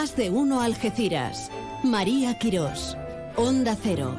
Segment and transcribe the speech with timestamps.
[0.00, 1.50] Más de uno Algeciras.
[1.84, 2.96] María Quirós.
[3.36, 4.18] Onda Cero.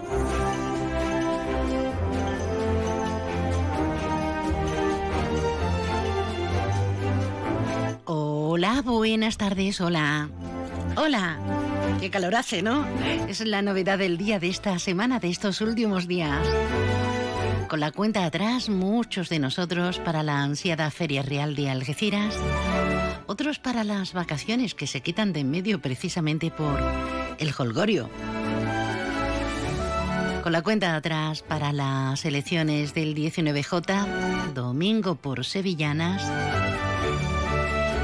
[8.06, 10.30] Hola, buenas tardes, hola.
[10.98, 11.40] Hola.
[12.00, 12.86] Qué calor hace, ¿no?
[13.28, 16.46] Es la novedad del día de esta semana, de estos últimos días.
[17.72, 22.36] Con la cuenta atrás, muchos de nosotros para la ansiada Feria Real de Algeciras,
[23.28, 26.78] otros para las vacaciones que se quitan de en medio precisamente por
[27.40, 28.10] el holgorio.
[30.44, 36.30] Con la cuenta atrás para las elecciones del 19J, domingo por Sevillanas,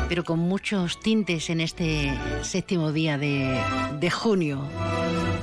[0.08, 4.68] pero con muchos tintes en este séptimo día de, junio.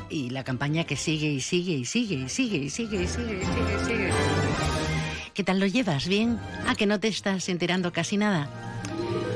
[0.09, 3.35] Y la campaña que sigue y sigue y sigue y sigue y sigue y sigue
[3.35, 4.11] y sigue y sigue.
[5.35, 6.07] ¿Qué tal lo llevas?
[6.09, 6.39] ¿Bien?
[6.67, 8.49] ¿A que no te estás enterando casi nada?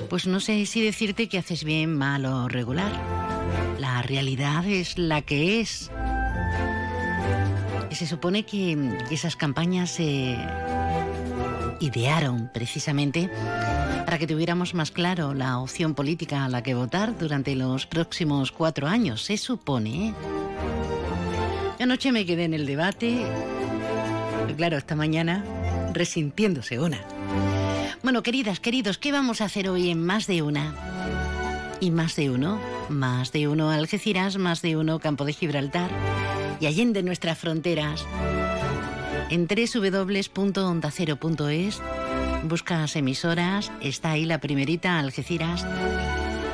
[0.08, 2.92] Pues no sé si decirte que haces bien, mal o regular.
[3.78, 5.90] La realidad es la que es.
[7.90, 10.36] Y se supone que esas campañas se
[11.80, 13.30] idearon precisamente
[14.04, 18.52] para que tuviéramos más claro la opción política a la que votar durante los próximos
[18.52, 20.14] cuatro años, se supone.
[21.78, 23.24] Anoche me quedé en el debate,
[24.56, 25.44] claro, esta mañana
[25.92, 26.98] resintiéndose una.
[28.02, 30.74] Bueno, queridas, queridos, ¿qué vamos a hacer hoy en más de una?
[31.80, 35.90] Y más de uno, más de uno Algeciras, más de uno Campo de Gibraltar
[36.60, 38.04] y allende nuestras fronteras.
[39.30, 41.80] En www.ondacero.es
[42.44, 45.66] buscas emisoras, está ahí la primerita, Algeciras.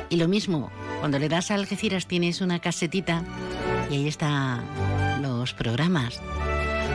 [0.09, 3.23] Y lo mismo, cuando le das a Algeciras tienes una casetita
[3.89, 4.63] y ahí están
[5.21, 6.21] los programas.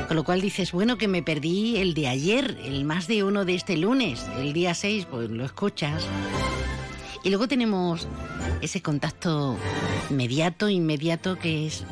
[0.07, 3.45] Con lo cual dices, bueno, que me perdí el de ayer, el más de uno
[3.45, 6.05] de este lunes, el día 6, pues lo escuchas.
[7.23, 8.09] Y luego tenemos
[8.61, 9.57] ese contacto
[10.11, 11.85] inmediato, inmediato que es,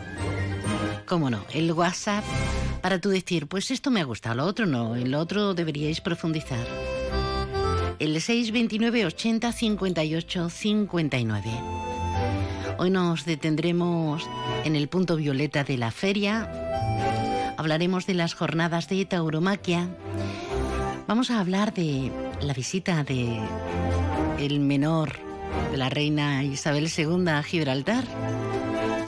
[1.08, 2.22] cómo no, el WhatsApp
[2.82, 6.00] para tú decir, pues esto me ha gustado, lo otro no, en lo otro deberíais
[6.00, 6.66] profundizar.
[7.98, 11.50] El 629 80 58 59.
[12.78, 14.28] Hoy nos detendremos
[14.64, 17.54] en el punto violeta de la feria.
[17.56, 19.88] Hablaremos de las jornadas de tauromaquia.
[21.08, 23.40] Vamos a hablar de la visita de
[24.38, 25.18] el menor
[25.72, 28.04] de la reina Isabel II a Gibraltar.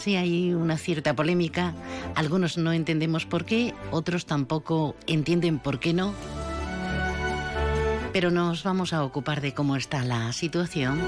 [0.00, 1.74] Sí, hay una cierta polémica.
[2.14, 6.14] Algunos no entendemos por qué, otros tampoco entienden por qué no.
[8.10, 10.98] Pero nos vamos a ocupar de cómo está la situación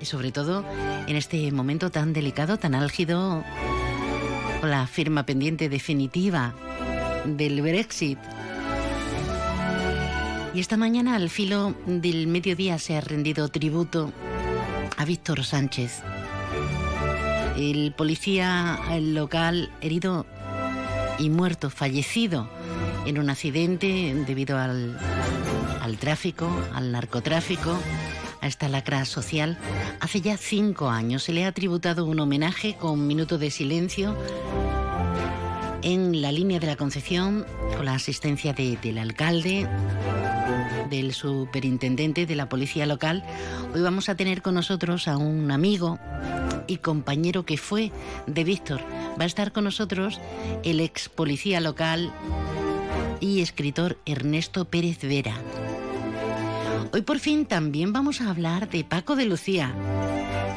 [0.00, 0.64] y sobre todo
[1.06, 3.44] en este momento tan delicado, tan álgido,
[4.60, 6.54] con la firma pendiente definitiva
[7.24, 8.18] del Brexit.
[10.54, 14.12] Y esta mañana al filo del mediodía se ha rendido tributo
[14.96, 16.02] a Víctor Sánchez,
[17.58, 20.26] el policía local herido
[21.18, 22.48] y muerto, fallecido
[23.04, 24.96] en un accidente debido al,
[25.82, 27.76] al tráfico, al narcotráfico,
[28.40, 29.58] a esta lacra social.
[30.00, 34.16] Hace ya cinco años se le ha tributado un homenaje con minuto de silencio
[35.82, 37.46] en la línea de la Concepción
[37.76, 39.68] con la asistencia de, del alcalde,
[40.90, 43.24] del superintendente de la policía local.
[43.74, 45.98] Hoy vamos a tener con nosotros a un amigo
[46.66, 47.92] y compañero que fue
[48.26, 48.80] de Víctor.
[49.18, 50.20] Va a estar con nosotros
[50.64, 52.12] el ex policía local
[53.20, 55.34] y escritor Ernesto Pérez Vera.
[56.92, 59.74] Hoy por fin también vamos a hablar de Paco de Lucía,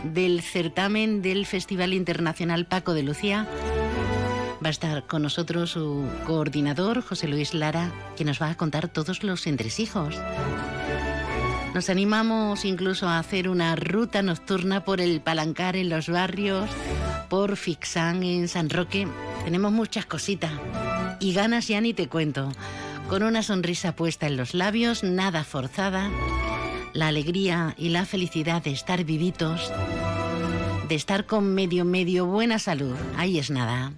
[0.04, 3.48] del certamen del Festival Internacional Paco de Lucía.
[4.64, 8.90] Va a estar con nosotros su coordinador, José Luis Lara, que nos va a contar
[8.90, 10.16] todos los entresijos.
[11.74, 16.70] Nos animamos incluso a hacer una ruta nocturna por el Palancar en los barrios,
[17.28, 19.08] por Fixán en San Roque.
[19.46, 20.52] Tenemos muchas cositas
[21.20, 22.52] y ganas ya ni te cuento.
[23.10, 26.12] Con una sonrisa puesta en los labios, nada forzada,
[26.94, 29.72] la alegría y la felicidad de estar vivitos,
[30.88, 32.96] de estar con medio medio buena salud.
[33.18, 33.94] Ahí es nada.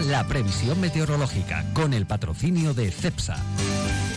[0.00, 3.36] La previsión meteorológica con el patrocinio de CEPSA.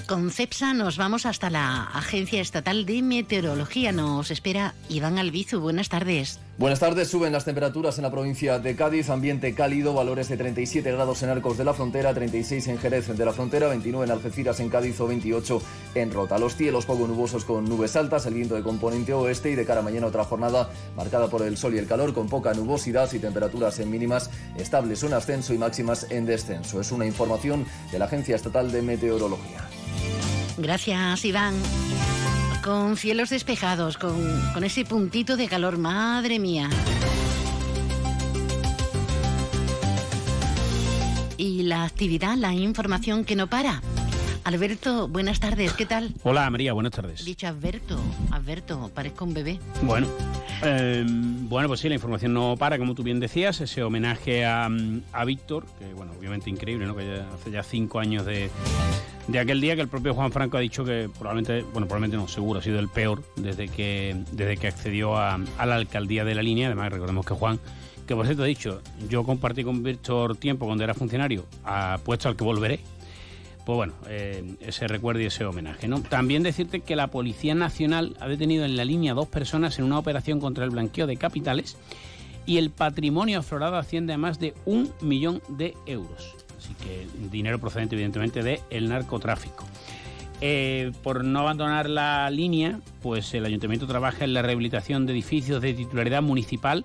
[0.08, 3.92] Con CEPSA nos vamos hasta la Agencia Estatal de Meteorología.
[3.92, 5.60] Nos espera Iván Albizu.
[5.60, 6.40] Buenas tardes.
[6.60, 7.10] Buenas tardes.
[7.10, 9.10] Suben las temperaturas en la provincia de Cádiz.
[9.10, 13.26] Ambiente cálido, valores de 37 grados en Arcos de la Frontera, 36 en Jerez de
[13.26, 15.62] la Frontera, 29 en Algeciras en Cádiz o 28
[15.96, 16.38] en Rota.
[16.38, 19.80] Los cielos poco nubosos con nubes altas, el viento de componente oeste y de cara
[19.80, 23.18] a mañana otra jornada marcada por el sol y el calor con poca nubosidad y
[23.18, 26.80] temperaturas en mínimas estables en ascenso y máximas en descenso.
[26.80, 29.68] Es una información de la Agencia Estatal de Meteorología.
[30.58, 31.54] Gracias, Iván.
[32.64, 34.16] con cielos despejados, con,
[34.54, 36.70] con ese puntito de calor, madre mía.
[41.38, 43.82] Y la actividad, la información que no para.
[44.46, 46.14] Alberto, buenas tardes, ¿qué tal?
[46.24, 47.26] Hola María, buenas tardes.
[47.26, 48.00] Dicho Alberto,
[48.32, 49.60] Alberto, parezco un bebé.
[49.82, 50.08] Bueno,
[50.62, 54.70] em, bueno, pues sí, la información no para, como tú bien decías, ese homenaje a,
[55.14, 56.96] a Víctor, que bueno, obviamente increíble, ¿no?
[56.96, 58.52] Que ya, hace ya cinco años de,
[59.28, 62.28] de aquel día que el propio Juan Franco ha dicho que probablemente, bueno, probablemente no,
[62.28, 66.36] seguro, ha sido el peor desde que, desde que accedió a, a la alcaldía de
[66.36, 66.68] la línea.
[66.68, 67.60] Además, recordemos que Juan
[68.06, 71.46] que por cierto he dicho, yo compartí con Víctor tiempo cuando era funcionario,
[72.04, 72.80] puesto al que volveré,
[73.66, 75.90] pues bueno, eh, ese recuerdo y ese homenaje.
[76.08, 79.98] También decirte que la Policía Nacional ha detenido en la línea dos personas en una
[79.98, 81.78] operación contra el blanqueo de capitales
[82.46, 86.45] y el patrimonio aflorado asciende a más de un millón de euros.
[86.66, 89.66] Así que dinero procedente evidentemente del narcotráfico.
[90.42, 95.62] Eh, por no abandonar la línea, pues el ayuntamiento trabaja en la rehabilitación de edificios
[95.62, 96.84] de titularidad municipal,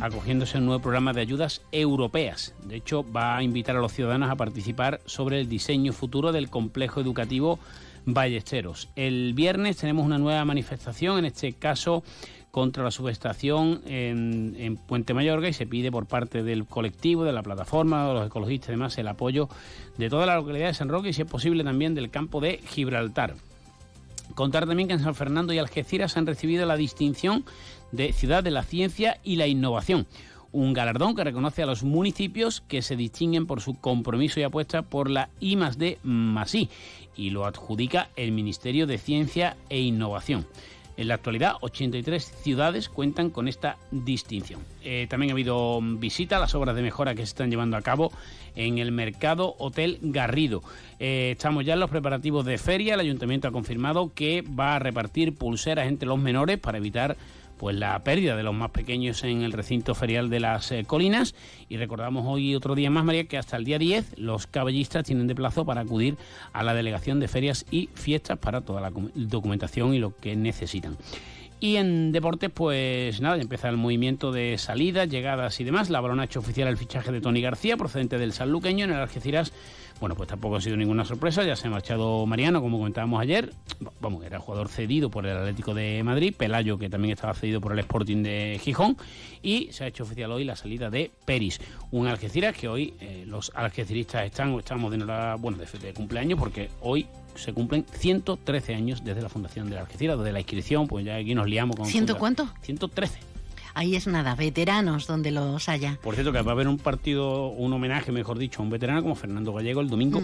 [0.00, 2.54] acogiéndose a un nuevo programa de ayudas europeas.
[2.64, 6.50] De hecho, va a invitar a los ciudadanos a participar sobre el diseño futuro del
[6.50, 7.58] complejo educativo
[8.04, 8.88] Ballesteros.
[8.96, 12.02] El viernes tenemos una nueva manifestación, en este caso
[12.50, 17.42] contra la subestación en, Puente Mayorga y se pide por parte del colectivo, de la
[17.42, 19.48] plataforma, de los ecologistas y demás, el apoyo
[19.98, 22.58] de toda la localidad de San Roque y, si es posible, también del campo de
[22.58, 23.34] Gibraltar.
[24.34, 27.44] Contar también que en San Fernando y Algeciras han recibido la distinción
[27.92, 30.06] de Ciudad de la Ciencia y la Innovación
[30.52, 34.82] un galardón que reconoce a los municipios que se distinguen por su compromiso y apuesta
[34.82, 35.98] por la I D
[37.16, 40.46] y lo adjudica el Ministerio de Ciencia e Innovación.
[40.96, 44.60] En la actualidad, 83 ciudades cuentan con esta distinción.
[44.82, 47.82] Eh, también ha habido visita a las obras de mejora que se están llevando a
[47.82, 48.12] cabo
[48.54, 50.62] en el mercado Hotel Garrido.
[50.98, 52.94] Eh, estamos ya en los preparativos de feria.
[52.94, 57.16] El ayuntamiento ha confirmado que va a repartir pulseras entre los menores para evitar
[57.60, 61.34] pues la pérdida de los más pequeños en el recinto ferial de las eh, colinas.
[61.68, 65.26] Y recordamos hoy otro día más, María, que hasta el día 10 los caballistas tienen
[65.26, 66.16] de plazo para acudir
[66.54, 70.96] a la delegación de ferias y fiestas para toda la documentación y lo que necesitan.
[71.60, 75.90] Y en deportes, pues nada, ya empieza el movimiento de salidas, llegadas y demás.
[75.90, 79.00] La Balón ha hecho oficial el fichaje de Tony García, procedente del Sanluqueño, en el
[79.00, 79.52] Algeciras
[80.00, 83.52] bueno, pues tampoco ha sido ninguna sorpresa, ya se ha marchado Mariano, como comentábamos ayer,
[84.00, 87.72] vamos, era jugador cedido por el Atlético de Madrid, Pelayo, que también estaba cedido por
[87.72, 88.96] el Sporting de Gijón,
[89.42, 91.60] y se ha hecho oficial hoy la salida de Peris,
[91.90, 94.98] un Algeciras que hoy eh, los algeciristas están, estamos de,
[95.38, 100.32] bueno, de, cumpleaños, porque hoy se cumplen 113 años desde la fundación de Algeciras, desde
[100.32, 101.86] la inscripción, pues ya aquí nos liamos con...
[101.86, 102.48] ¿Ciento cuánto?
[102.62, 103.29] 113.
[103.74, 105.98] Ahí es nada, veteranos donde los haya.
[106.02, 109.02] Por cierto, que va a haber un partido, un homenaje, mejor dicho, a un veterano
[109.02, 110.20] como Fernando Gallego el domingo,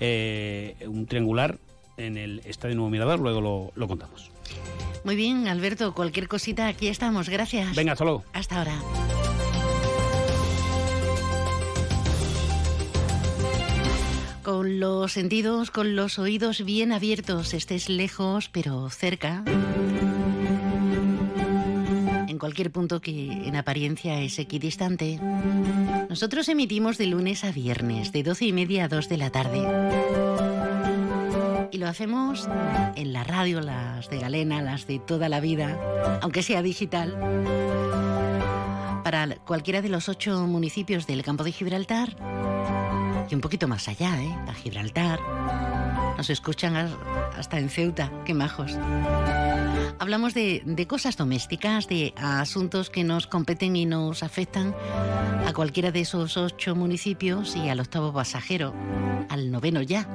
[0.00, 1.58] eh, un triangular
[1.96, 4.30] en el Estadio Nuevo Mirador, luego lo, lo contamos.
[5.04, 7.74] Muy bien, Alberto, cualquier cosita, aquí estamos, gracias.
[7.74, 8.24] Venga, hasta luego.
[8.32, 8.78] Hasta ahora.
[14.42, 19.44] Con los sentidos, con los oídos bien abiertos, estés lejos pero cerca
[22.38, 25.18] cualquier punto que en apariencia es equidistante.
[26.08, 29.62] Nosotros emitimos de lunes a viernes, de 12 y media a 2 de la tarde.
[31.70, 32.48] Y lo hacemos
[32.96, 35.78] en la radio, las de Galena, las de toda la vida,
[36.22, 37.16] aunque sea digital,
[39.04, 42.16] para cualquiera de los ocho municipios del campo de Gibraltar
[43.30, 44.34] y un poquito más allá, ¿eh?
[44.48, 45.20] A Gibraltar.
[46.16, 46.76] Nos escuchan
[47.36, 48.76] hasta en Ceuta, qué majos.
[50.00, 54.74] Hablamos de, cosas domésticas, de asuntos que nos competen y nos afectan
[55.46, 58.74] a cualquiera de esos ocho municipios y al octavo pasajero,
[59.28, 60.08] al noveno ya.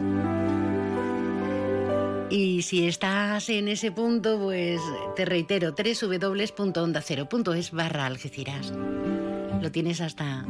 [2.30, 4.82] Y si estás en ese punto, pues
[5.16, 8.74] te reitero, www.ondacero.es barra Algeciras.
[9.64, 10.46] Lo tienes hasta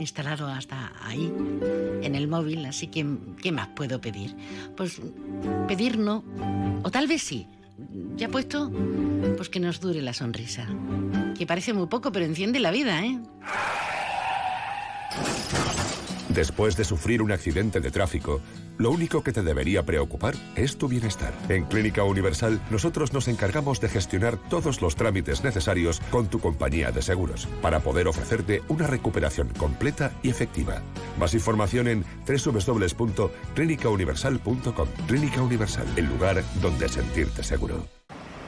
[0.00, 1.32] instalado hasta ahí,
[2.02, 3.06] en el móvil, así que
[3.40, 4.34] ¿qué más puedo pedir?
[4.76, 5.00] Pues
[5.68, 6.24] pedir no,
[6.82, 7.46] o tal vez sí,
[8.16, 8.68] ya puesto,
[9.36, 10.66] pues que nos dure la sonrisa.
[11.38, 13.20] Que parece muy poco, pero enciende la vida, ¿eh?
[16.34, 18.40] Después de sufrir un accidente de tráfico,
[18.78, 21.34] lo único que te debería preocupar es tu bienestar.
[21.50, 26.90] En Clínica Universal, nosotros nos encargamos de gestionar todos los trámites necesarios con tu compañía
[26.90, 30.80] de seguros para poder ofrecerte una recuperación completa y efectiva.
[31.18, 34.88] Más información en www.clinicauniversal.com.
[35.06, 38.01] Clínica Universal, el lugar donde sentirte seguro.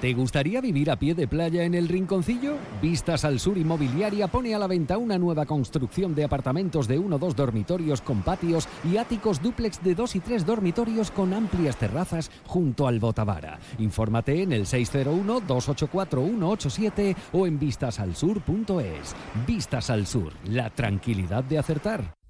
[0.04, 2.58] ¿Te gustaría vivir a pie de playa en el Rinconcillo?
[2.82, 7.16] Vistas al Sur Inmobiliaria pone a la venta una nueva construcción de apartamentos de 1
[7.16, 11.78] o 2 dormitorios con patios y áticos dúplex de 2 y 3 dormitorios con amplias
[11.78, 13.58] terrazas junto al Botavara.
[13.78, 19.16] Infórmate en el 601-284-187 o en vistasalsur.es.
[19.46, 22.23] Vistas al Sur, la tranquilidad de acertar.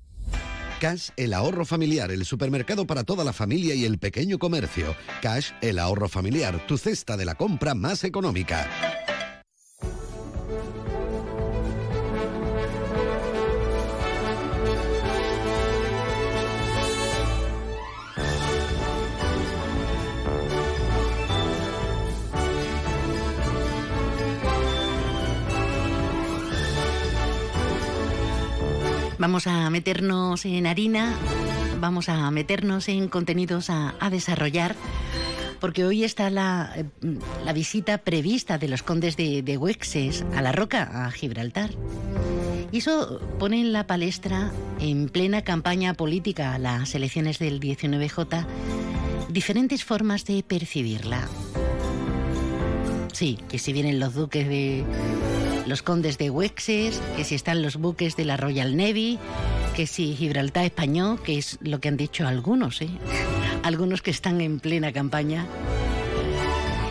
[0.84, 4.94] Cash, el ahorro familiar, el supermercado para toda la familia y el pequeño comercio.
[5.22, 9.03] Cash, el ahorro familiar, tu cesta de la compra más económica.
[29.24, 31.16] Vamos a meternos en harina,
[31.80, 34.76] vamos a meternos en contenidos a, desarrollar,
[35.60, 36.76] porque hoy está la,
[37.54, 41.70] visita prevista de los condes de, de Huexes a la Roca, a Gibraltar.
[42.70, 48.44] Y eso pone en la palestra, en plena campaña política a las elecciones del 19J,
[49.30, 51.26] diferentes formas de percibirla.
[53.14, 54.84] Sí, que si vienen los duques de
[55.66, 59.18] los condes de Wexes, que si están los buques de la Royal Navy,
[59.74, 62.90] que si Gibraltar español, que es lo que han dicho algunos, ¿eh?
[63.62, 65.46] algunos que están en plena campaña.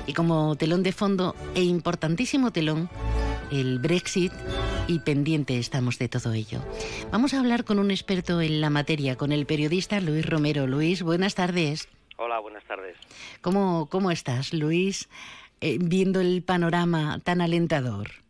[0.08, 2.90] Y como telón de fondo e importantísimo telón,
[3.52, 4.34] el Brexit
[4.88, 6.62] y pendiente estamos de todo ello.
[7.12, 10.68] Vamos a hablar con un experto en la materia, con el periodista Luis Romero.
[10.68, 11.88] Luis, buenas tardes.
[12.18, 12.98] Hola, buenas tardes.
[13.42, 15.10] ¿Cómo, cómo estás, Luis,
[15.62, 18.23] eh, viendo el panorama tan alentador?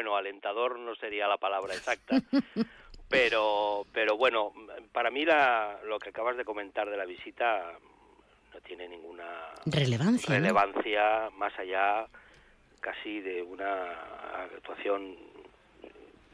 [0.00, 2.16] Bueno, alentador no sería la palabra exacta,
[3.10, 4.50] pero, pero bueno,
[4.92, 7.74] para mí la, lo que acabas de comentar de la visita
[8.54, 12.06] no tiene ninguna relevancia, relevancia más allá
[12.80, 13.92] casi de una
[14.54, 15.18] actuación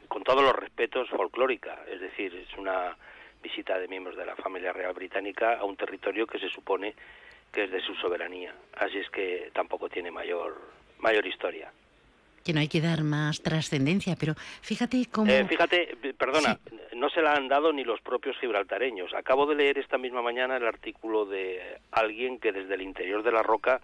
[0.07, 2.95] con todos los respetos folclórica, es decir, es una
[3.43, 6.95] visita de miembros de la familia real británica a un territorio que se supone
[7.51, 10.55] que es de su soberanía, así es que tampoco tiene mayor
[10.99, 11.69] mayor historia
[12.47, 15.29] que no hay que dar más trascendencia, pero fíjate cómo...
[15.29, 16.57] Eh, fíjate, perdona,
[16.95, 19.13] no se la han dado ni los propios gibraltareños.
[19.13, 21.59] Acabo de leer esta misma mañana el artículo de
[21.91, 23.81] alguien que desde el interior de la roca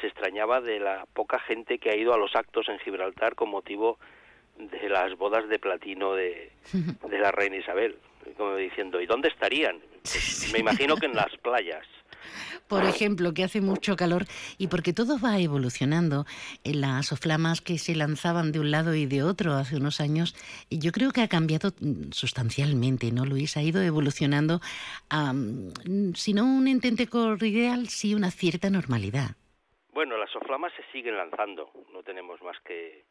[0.00, 3.50] se extrañaba de la poca gente que ha ido a los actos en Gibraltar con
[3.50, 3.98] motivo
[4.56, 6.52] de las bodas de platino de,
[7.10, 7.96] de la reina Isabel.
[8.38, 9.78] Como diciendo, ¿y dónde estarían?
[10.00, 11.86] Pues me imagino que en las playas
[12.68, 14.24] por ejemplo, que hace mucho calor
[14.58, 16.26] y porque todo va evolucionando.
[16.64, 20.34] En las soflamas que se lanzaban de un lado y de otro hace unos años,
[20.70, 21.72] yo creo que ha cambiado
[22.10, 23.56] sustancialmente, ¿no, Luis?
[23.56, 24.60] Ha ido evolucionando
[25.10, 25.32] a,
[26.14, 29.36] si no un entente cordial, sí una cierta normalidad.
[29.92, 33.04] Bueno, las soflamas se siguen lanzando, no tenemos más que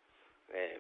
[0.54, 0.80] eh,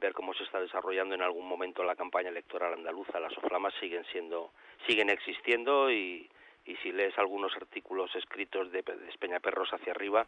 [0.00, 3.18] ver cómo se está desarrollando en algún momento la campaña electoral andaluza.
[3.18, 4.52] Las soflamas siguen siendo,
[4.86, 6.28] siguen existiendo y,
[6.68, 10.26] y si lees algunos artículos escritos de, de Espeñaperros hacia arriba,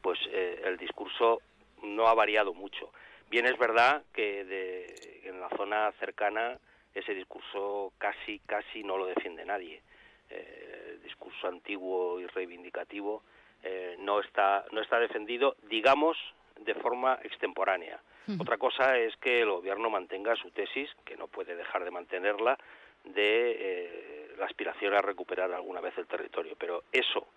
[0.00, 1.42] pues eh, el discurso
[1.82, 2.92] no ha variado mucho.
[3.28, 6.58] Bien es verdad que de, en la zona cercana
[6.94, 9.82] ese discurso casi casi no lo defiende nadie.
[10.30, 13.22] Eh, el discurso antiguo y reivindicativo
[13.62, 16.16] eh, no está no está defendido, digamos,
[16.60, 18.00] de forma extemporánea.
[18.38, 22.56] Otra cosa es que el gobierno mantenga su tesis, que no puede dejar de mantenerla,
[23.02, 26.56] de eh, la aspiración a recuperar alguna vez el territorio.
[26.58, 27.28] Pero eso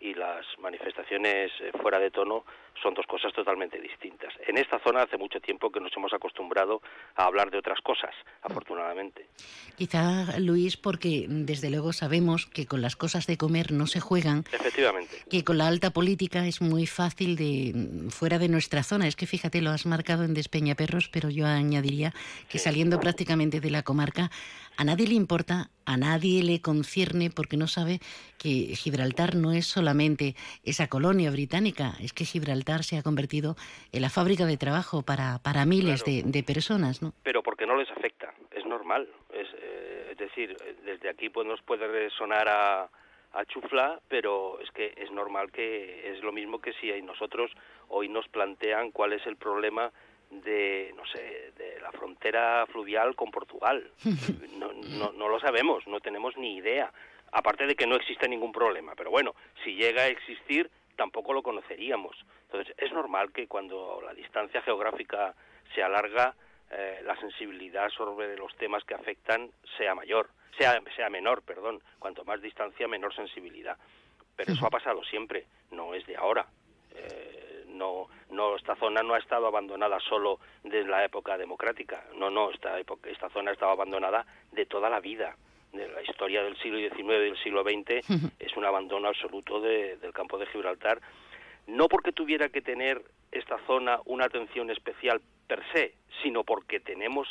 [0.00, 2.44] y las manifestaciones eh, fuera de tono
[2.80, 4.32] son dos cosas totalmente distintas.
[4.46, 6.80] En esta zona hace mucho tiempo que nos hemos acostumbrado
[7.16, 9.26] a hablar de otras cosas, afortunadamente.
[9.76, 14.44] Quizá, Luis, porque desde luego sabemos que con las cosas de comer no se juegan.
[14.52, 15.24] Efectivamente.
[15.28, 19.08] Que con la alta política es muy fácil de fuera de nuestra zona.
[19.08, 22.12] Es que fíjate, lo has marcado en Despeñaperros, pero yo añadiría
[22.48, 24.30] que saliendo prácticamente de la comarca
[24.78, 28.00] a nadie le importa, a nadie le concierne porque no sabe
[28.38, 33.56] que Gibraltar no es solamente esa colonia británica, es que Gibraltar se ha convertido
[33.90, 37.00] en la fábrica de trabajo para, para miles de, personas.
[37.00, 37.14] ¿no?
[37.22, 39.08] Pero porque no les afecta, es normal.
[39.32, 40.54] Es, eh, es decir,
[40.84, 42.90] desde aquí pues nos puede sonar a,
[43.32, 47.50] a chufla, pero es que es normal que es lo mismo que si nosotros
[47.88, 49.90] hoy nos plantean cuál es el problema
[50.30, 53.90] de, no sé, de la frontera fluvial con Portugal.
[54.58, 56.92] No, no, no lo sabemos, no tenemos ni idea.
[57.30, 61.44] Aparte de que no existe ningún problema, pero bueno, si llega a existir, tampoco lo
[61.44, 62.16] conoceríamos.
[62.46, 65.34] Entonces, es normal que cuando la distancia geográfica
[65.74, 66.34] se alarga,
[66.70, 71.80] eh, la sensibilidad sobre los temas que afectan sea mayor, sea, sea menor, perdón.
[71.98, 73.76] Cuanto más distancia, menor sensibilidad.
[74.36, 76.46] Pero eso ha pasado siempre, no es de ahora.
[76.94, 77.47] Eh,
[77.78, 82.04] no, no, esta zona no ha estado abandonada solo desde la época democrática.
[82.16, 85.36] No, no, esta, época, esta zona ha estado abandonada de toda la vida.
[85.72, 90.12] De la historia del siglo XIX y del siglo XX es un abandono absoluto del
[90.12, 91.00] campo de Gibraltar.
[91.66, 97.28] No porque tuviera que tener esta zona una atención especial per se, sino porque tenemos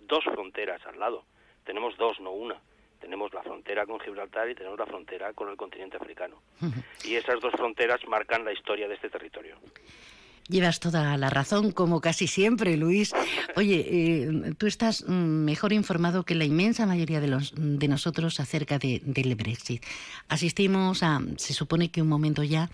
[0.00, 1.24] dos fronteras al lado.
[1.64, 2.58] Tenemos dos, no una
[3.04, 6.40] tenemos la frontera con Gibraltar y tenemos la frontera con el continente africano.
[7.04, 9.56] Y esas dos fronteras marcan la historia de este territorio.
[10.48, 13.12] Llevas toda la razón, como casi siempre, Luis.
[13.56, 18.78] Oye, eh, tú estás mejor informado que la inmensa mayoría de, los, de nosotros acerca
[18.78, 19.82] de, del Brexit.
[20.28, 22.70] Asistimos a, se supone que un momento ya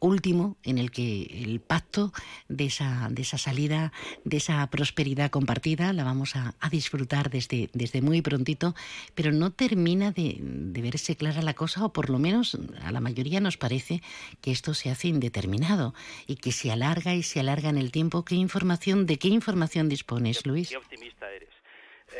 [0.00, 2.12] último en el que el pacto
[2.48, 3.92] de esa, de esa salida,
[4.24, 8.74] de esa prosperidad compartida, la vamos a, disfrutar desde, desde muy prontito,
[9.14, 13.00] pero no termina de, de, verse clara la cosa, o por lo menos a la
[13.00, 14.02] mayoría nos parece
[14.40, 15.94] que esto se hace indeterminado
[16.26, 18.24] y que se alarga y se alarga en el tiempo.
[18.24, 20.70] ¿Qué información, ¿De qué información dispones, Luis?
[20.70, 21.50] Qué optimista eres.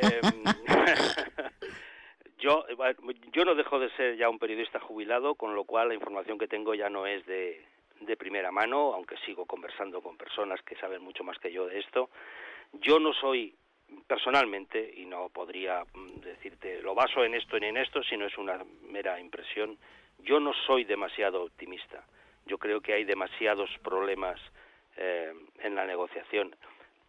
[0.01, 0.45] Em,
[2.45, 2.67] yo,
[3.33, 6.47] yo no dejo de ser ya un periodista jubilado, con lo cual la información que
[6.47, 7.65] tengo ya no es de,
[8.01, 11.79] de primera mano, aunque sigo conversando con personas que saben mucho más que yo de
[11.79, 12.11] esto.
[12.75, 13.55] Yo no soy
[14.07, 18.37] personalmente, y no podría mm, decirte lo baso en esto ni en esto, sino es
[18.37, 19.79] una mera impresión,
[20.19, 22.05] yo no soy demasiado optimista.
[22.45, 24.39] Yo creo que hay demasiados problemas
[24.99, 26.55] eh, en la negociación.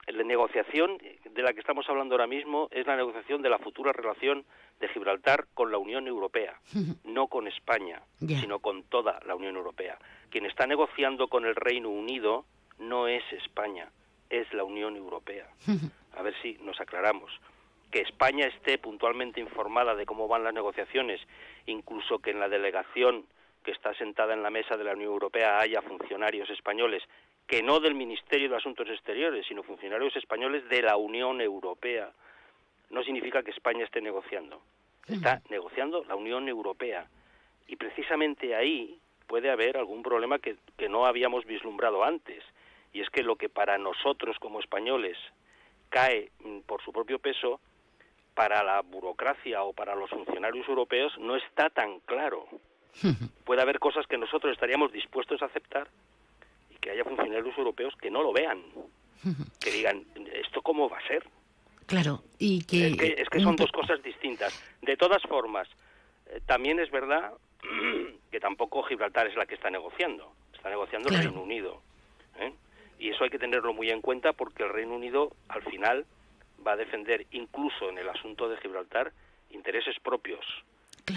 [0.07, 3.91] La negociación de la que estamos hablando ahora mismo es la negociación de la futura
[3.91, 4.45] relación
[4.79, 6.59] de Gibraltar con la Unión Europea,
[7.03, 9.97] no con España, sino con toda la Unión Europea.
[10.29, 12.45] Quien está negociando con el Reino Unido
[12.77, 13.89] no es España,
[14.29, 15.47] es la Unión Europea.
[16.17, 17.31] A ver si nos aclaramos.
[17.91, 21.21] Que España esté puntualmente informada de cómo van las negociaciones,
[21.65, 23.25] incluso que en la delegación
[23.63, 27.03] que está sentada en la mesa de la Unión Europea haya funcionarios españoles,
[27.47, 32.11] que no del Ministerio de Asuntos Exteriores, sino funcionarios españoles de la Unión Europea,
[32.89, 34.61] no significa que España esté negociando.
[35.07, 37.07] Está negociando la Unión Europea.
[37.67, 42.43] Y precisamente ahí puede haber algún problema que, que no habíamos vislumbrado antes.
[42.93, 45.17] Y es que lo que para nosotros como españoles
[45.89, 47.59] cae mm, por su propio peso,
[48.33, 52.47] para la burocracia o para los funcionarios europeos no está tan claro.
[53.45, 55.87] Puede haber cosas que nosotros estaríamos dispuestos a aceptar
[56.85, 58.61] que haya funcionarios europeos que no lo vean,
[59.59, 61.25] que digan, ¿esto cómo va a ser?
[61.87, 63.15] Claro, y que...
[63.17, 64.53] Es que, son dos cosas distintas.
[64.83, 65.67] De todas formas,
[66.27, 67.33] eh, también es verdad
[68.31, 71.81] que tampoco Gibraltar es la que está negociando, está negociando el Reino Unido.
[72.37, 72.53] ¿eh?
[72.99, 76.05] Y eso hay que tenerlo muy en cuenta porque el Reino Unido al final
[76.65, 79.11] va a defender, incluso en el asunto de Gibraltar,
[79.49, 80.45] intereses propios,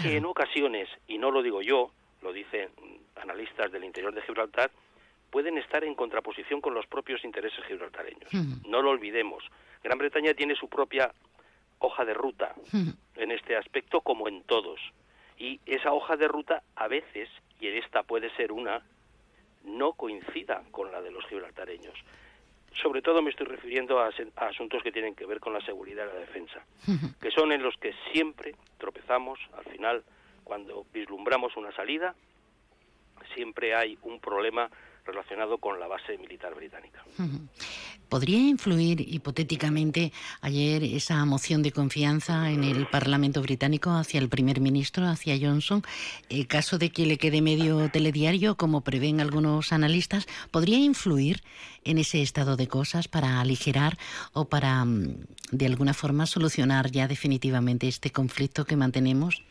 [0.01, 1.91] que en ocasiones, y no lo digo yo,
[2.23, 2.69] lo dicen
[3.21, 4.71] analistas del interior de Gibraltar,
[5.29, 8.31] pueden estar en contraposición con los propios intereses gibraltareños.
[8.67, 9.43] No lo olvidemos.
[9.83, 11.13] Gran Bretaña tiene su propia
[11.79, 12.55] hoja de ruta
[13.15, 14.79] en este aspecto como en todos.
[15.37, 18.83] Y esa hoja de ruta a veces, y en esta puede ser una,
[19.63, 21.95] no coincida con la de los gibraltareños.
[22.81, 26.13] Sobre todo me estoy refiriendo a, asuntos que tienen que ver con la seguridad y
[26.13, 26.63] la defensa,
[27.21, 30.03] que son en los que siempre tropezamos al final
[30.43, 32.15] cuando vislumbramos una salida,
[33.35, 34.69] siempre hay un problema
[35.05, 37.03] relacionado con la base militar británica.
[38.09, 44.59] ¿Podría influir hipotéticamente ayer esa moción de confianza en el Parlamento británico hacia el primer
[44.61, 45.83] ministro, hacia Johnson,
[46.29, 50.27] en caso de que le quede medio telediario, como prevén algunos analistas?
[50.49, 51.43] ¿Podría influir
[51.83, 53.97] en ese estado de cosas para aligerar
[54.33, 59.43] o para, mm, de alguna forma, solucionar ya definitivamente este conflicto que mantenemos?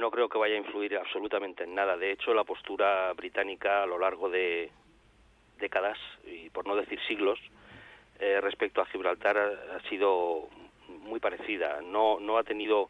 [0.00, 1.94] No creo que vaya a influir absolutamente en nada.
[1.98, 4.70] De hecho, la postura británica a lo largo de
[5.58, 7.38] décadas, y por no decir siglos,
[8.18, 10.48] eh, respecto a Gibraltar ha, sido
[10.88, 11.82] muy parecida.
[11.82, 12.88] No, no ha tenido.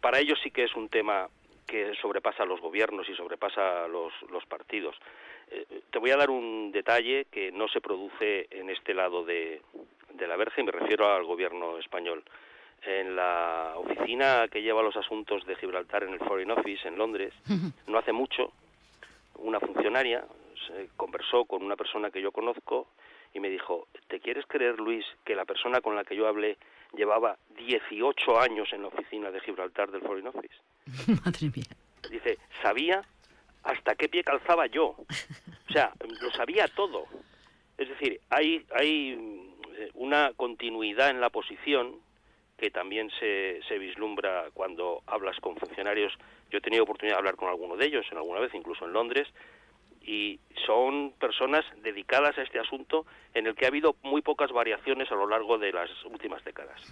[0.00, 1.28] Para ellos sí que es un tema
[1.66, 4.96] que sobrepasa los gobiernos y sobrepasa los, los partidos.
[5.50, 9.60] Eh, te voy a dar un detalle que no se produce en este lado de,
[10.14, 12.24] de la verja y me refiero al gobierno español
[12.82, 17.32] en la oficina que lleva los asuntos de Gibraltar en el Foreign Office en Londres,
[17.86, 18.52] no hace mucho,
[19.36, 20.24] una funcionaria
[20.66, 22.88] se conversó con una persona que yo conozco
[23.32, 26.58] y me dijo, ¿te quieres creer, Luis, que la persona con la que yo hablé
[26.94, 30.54] llevaba 18 años en la oficina de Gibraltar del Foreign Office?
[31.24, 31.76] Madre mía.
[32.10, 33.02] Dice, sabía
[33.62, 34.96] hasta qué pie calzaba yo.
[35.68, 37.04] O sea, lo sabía todo.
[37.78, 42.00] Es decir, hay, hay eh, una continuidad en la posición
[42.60, 46.12] que también se, se vislumbra cuando hablas con funcionarios.
[46.50, 48.92] Yo he tenido oportunidad de hablar con alguno de ellos en alguna vez, incluso en
[48.92, 49.26] Londres,
[50.02, 55.10] y son personas dedicadas a este asunto en el que ha habido muy pocas variaciones
[55.10, 56.82] a lo largo de las últimas décadas.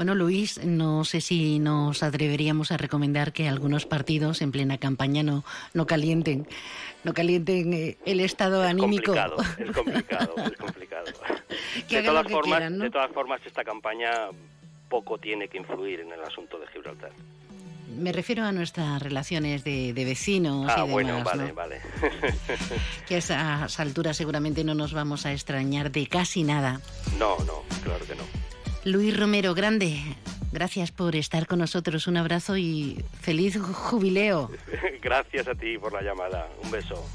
[0.00, 5.22] Bueno, Luis, no sé si nos atreveríamos a recomendar que algunos partidos en plena campaña
[5.22, 6.48] no, no calienten,
[7.04, 9.12] no calienten eh, el estado anímico.
[9.12, 11.04] Es complicado, es complicado, es complicado.
[11.86, 14.10] de, todas formas, de todas formas, esta campaña
[14.88, 17.10] poco tiene que influir en el asunto de Gibraltar.
[17.94, 21.82] Me refiero a nuestras relaciones de, vecinos ah, y demás, bueno, vale, vale.
[23.06, 26.80] que a esas alturas seguramente no nos vamos a extrañar de casi nada.
[27.18, 28.49] No, no, claro que no.
[28.84, 30.00] Luis Romero, grande,
[30.52, 32.06] gracias por estar con nosotros.
[32.06, 34.50] Un abrazo y feliz jubileo.
[35.02, 36.48] gracias a ti por la llamada.
[36.62, 37.06] Un beso.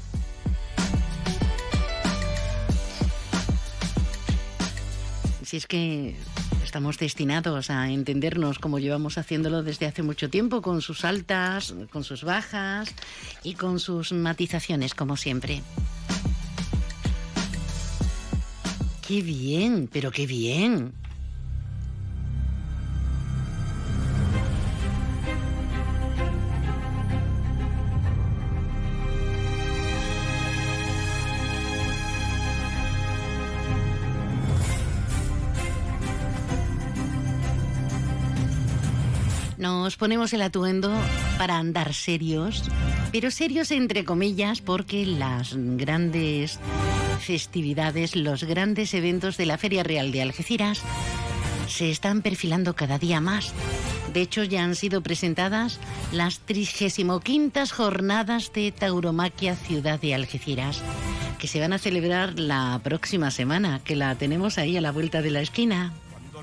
[5.42, 6.14] Si es que
[6.64, 12.04] estamos destinados a entendernos como llevamos haciéndolo desde hace mucho tiempo, con sus altas, con
[12.04, 12.94] sus bajas
[13.42, 15.62] y con sus matizaciones, como siempre.
[19.06, 20.92] Qué bien, pero qué bien.
[39.66, 40.92] Nos ponemos el atuendo
[41.38, 42.62] para andar serios,
[43.10, 46.60] pero serios entre comillas porque las grandes
[47.18, 50.82] festividades, los grandes eventos de la Feria Real de Algeciras
[51.66, 53.52] se están perfilando cada día más.
[54.14, 55.80] De hecho, ya han sido presentadas
[56.12, 57.20] las 35
[57.74, 60.80] jornadas de Tauromaquia Ciudad de Algeciras,
[61.40, 65.22] que se van a celebrar la próxima semana, que la tenemos ahí a la vuelta
[65.22, 65.92] de la esquina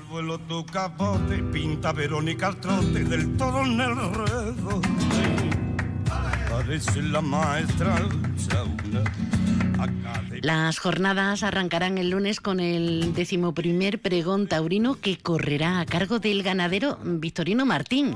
[0.08, 3.94] vuelo tu capote, pinta Verónica al trote del todo en el
[6.50, 7.96] Parece la maestra
[10.42, 16.42] las jornadas arrancarán el lunes con el decimoprimer pregón taurino que correrá a cargo del
[16.42, 18.14] ganadero Victorino Martín,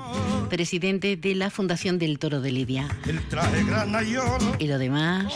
[0.48, 2.88] presidente de la Fundación del Toro de Lidia.
[4.59, 5.35] Y lo demás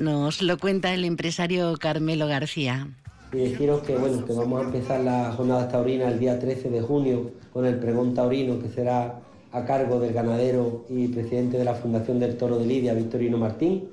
[0.00, 2.88] nos lo cuenta el empresario Carmelo García
[3.32, 6.80] y deciros que bueno que vamos a empezar la jornada taurina el día 13 de
[6.80, 9.20] junio con el pregón taurino que será
[9.52, 13.88] a cargo del ganadero y presidente de la Fundación del Toro de Lidia, Victorino Martín.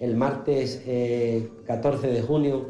[0.00, 0.82] El martes
[1.66, 2.66] 14 eh, de junio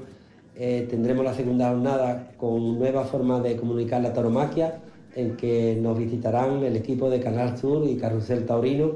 [0.56, 4.82] eh, tendremos la segunda jornada con nueva forma de comunicar la tauromaquia,
[5.16, 8.92] en que nos visitarán el equipo de Canal Sur y Carrusel Taurino,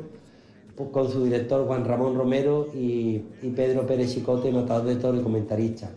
[0.77, 5.19] pues, con su director Juan Ramón Romero y, y Pedro Pérez Chicote, matador de toro
[5.19, 5.91] y comentarista.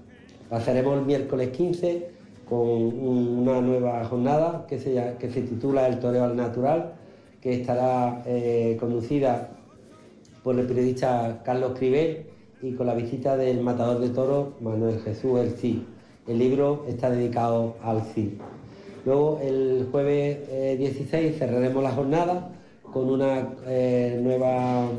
[0.51, 2.09] Pasaremos el miércoles 15
[2.43, 6.91] con una nueva jornada que se, que se titula El Toreo al Natural,
[7.39, 9.51] que estará eh, conducida
[10.43, 12.25] por el periodista Carlos Crivel
[12.61, 15.77] y con la visita del matador de toros Manuel Jesús El Cid.
[16.27, 18.31] El libro está dedicado al Cid.
[19.05, 22.49] Luego el jueves 16 eh, cerraremos la jornada
[22.91, 24.89] con una eh, nueva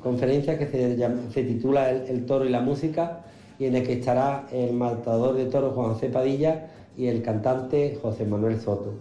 [0.00, 3.24] conferencia que se, titula el, Toro y la Música
[3.66, 6.08] en el que estará el matador de toros Juan C.
[6.08, 8.94] Padilla y el cantante José Manuel Soto.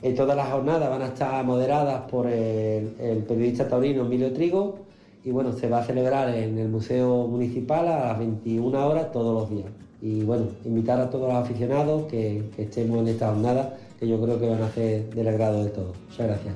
[0.00, 4.78] En todas las jornadas van a estar moderadas por el, periodista taurino Emilio Trigo
[5.24, 9.34] y bueno, se va a celebrar en el Museo Municipal a las 21 horas todos
[9.34, 9.70] los días.
[10.00, 14.22] Y bueno, invitar a todos los aficionados que, que estemos en esta jornada, que yo
[14.22, 15.96] creo que van a ser del agrado de todos.
[16.08, 16.54] Muchas gracias.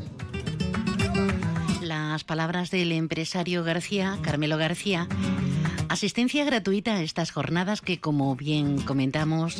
[1.83, 5.09] Las palabras del empresario García, Carmelo García,
[5.93, 9.59] Asistencia gratuita a estas jornadas que, como bien comentamos,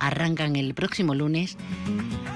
[0.00, 1.56] arrancan el próximo lunes.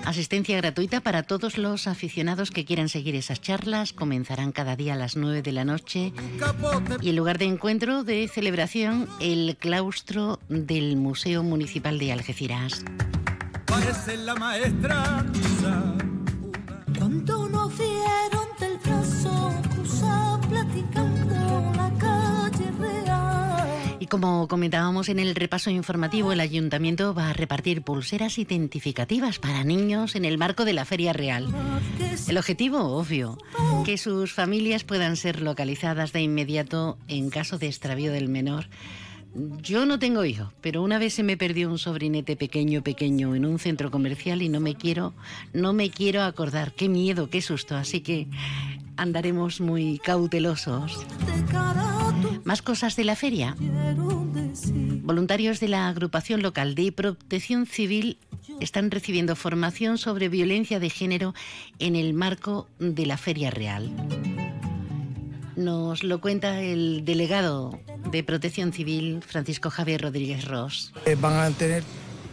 [0.07, 3.93] Asistencia gratuita para todos los aficionados que quieran seguir esas charlas.
[3.93, 6.15] Comenzarán cada día a las 9 de la noche.
[7.03, 12.85] Y el lugar de encuentro de celebración, el claustro del Museo Municipal de Algeciras.
[13.67, 15.27] Parece la maestra.
[16.99, 19.53] Cuando no vieron del brazo
[20.49, 21.56] platicando la
[24.09, 30.15] como comentábamos en el repaso informativo, el ayuntamiento va a repartir pulseras identificativas para niños
[30.15, 31.49] en el marco de la Feria Real.
[32.29, 33.39] El objetivo, obvio,
[33.85, 38.67] que sus familias puedan ser localizadas de inmediato en caso de extravío del menor.
[39.61, 43.45] Yo no tengo hijo, pero una vez se me perdió un sobrinete pequeño, pequeño en
[43.45, 45.13] un centro comercial y no me quiero,
[45.53, 46.73] no me quiero acordar.
[46.73, 47.77] Qué miedo, qué susto.
[47.77, 48.29] Así que
[48.97, 51.07] andaremos muy cautelosos.
[52.45, 53.57] Más cosas de la feria.
[55.03, 58.19] Voluntarios de la agrupación local de protección civil
[58.61, 61.35] están recibiendo formación sobre violencia de género
[61.79, 63.91] en el marco de la Feria Real.
[65.57, 67.79] Nos lo cuenta el delegado
[68.11, 70.93] de Protección Civil, Francisco Javier Rodríguez Ross.
[71.07, 71.83] Eh, van a tener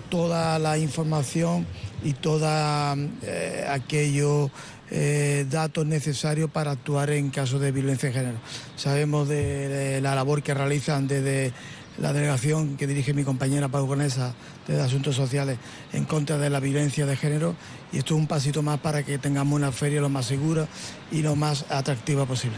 [0.10, 1.66] toda la información
[2.04, 4.52] y toda eh, aquello
[4.92, 8.38] eh, datos necesarios para actuar en caso de violencia de género.
[8.76, 11.54] Sabemos de, la labor que realizan desde
[12.00, 14.36] la delegación que dirige mi compañera Conesa
[14.68, 15.58] de Asuntos Sociales
[15.94, 17.56] en contra de la violencia de género
[17.94, 20.68] y esto es un pasito más para que tengamos una feria lo más segura
[21.12, 22.58] y lo más atractiva posible.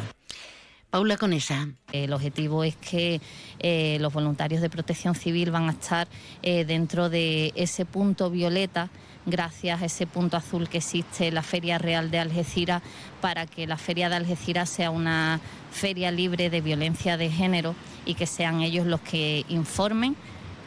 [0.95, 1.67] Paula Conesa.
[1.91, 3.19] El objetivo es que
[3.60, 6.08] eh, los voluntarios de protección civil van a estar
[6.41, 8.89] eh, dentro de ese punto violeta
[9.25, 12.81] gracias a ese punto azul que existe en la Feria Real de Algeciras
[13.19, 18.13] para que la Feria de Algeciras sea una feria libre de violencia de género y
[18.13, 20.15] que sean ellos los que informen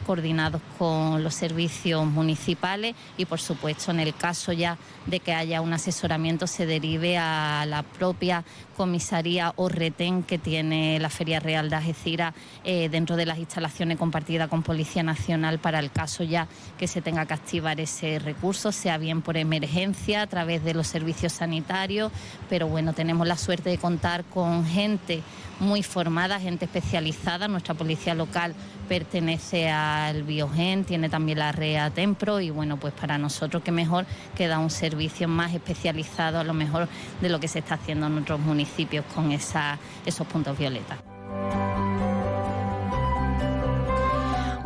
[0.09, 5.61] coordinados con los servicios municipales y por supuesto en el caso ya de que haya
[5.61, 8.43] un asesoramiento se derive a la propia
[8.75, 13.99] comisaría o retén que tiene la Feria Real de Algeciras eh, dentro de las instalaciones
[13.99, 16.47] compartidas con Policía Nacional para el caso ya
[16.79, 20.87] que se tenga que activar ese recurso, sea bien por emergencia, a través de los
[20.87, 22.11] servicios sanitarios,
[22.49, 25.21] pero bueno, tenemos la suerte de contar con gente
[25.59, 27.47] muy formada, gente especializada.
[27.47, 28.55] Nuestra policía local
[28.87, 29.69] pertenece
[30.07, 34.59] al Biogen, tiene también la REA Tempro y bueno, pues para nosotros que mejor queda
[34.59, 36.87] un servicio más especializado a lo mejor
[37.21, 40.99] de lo que se está haciendo en otros municipios con esos puntos violetas.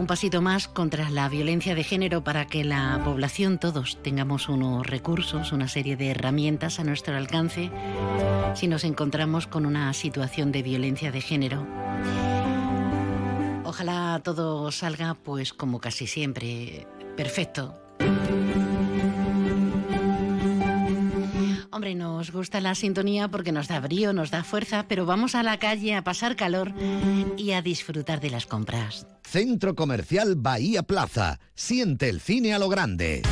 [0.04, 4.86] Un pasito más contra la violencia de género para que la población, todos, tengamos unos
[4.86, 7.72] recursos, una serie de herramientas a nuestro alcance
[8.54, 11.66] si nos encontramos con una situación de violencia de género.
[13.74, 16.86] Ojalá todo salga, pues como casi siempre,
[17.18, 17.74] perfecto.
[21.72, 25.42] Hombre, nos gusta la sintonía porque nos da brío, nos da fuerza, pero vamos a
[25.42, 26.72] la calle a pasar calor
[27.36, 29.08] y a disfrutar de las compras.
[29.24, 31.40] Centro Comercial Bahía Plaza.
[31.56, 33.24] Siente el cine a lo grande.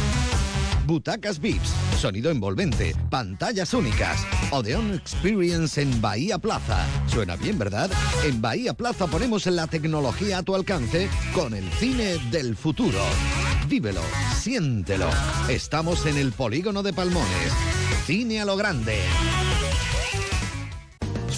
[0.87, 1.71] Butacas VIPs,
[2.01, 4.25] sonido envolvente, pantallas únicas.
[4.49, 6.83] Odeon Experience en Bahía Plaza.
[7.05, 7.91] Suena bien, ¿verdad?
[8.25, 12.97] En Bahía Plaza ponemos la tecnología a tu alcance con el cine del futuro.
[13.67, 14.01] Vívelo,
[14.35, 15.09] siéntelo.
[15.47, 17.53] Estamos en el polígono de Palmones.
[18.07, 18.97] Cine a lo grande.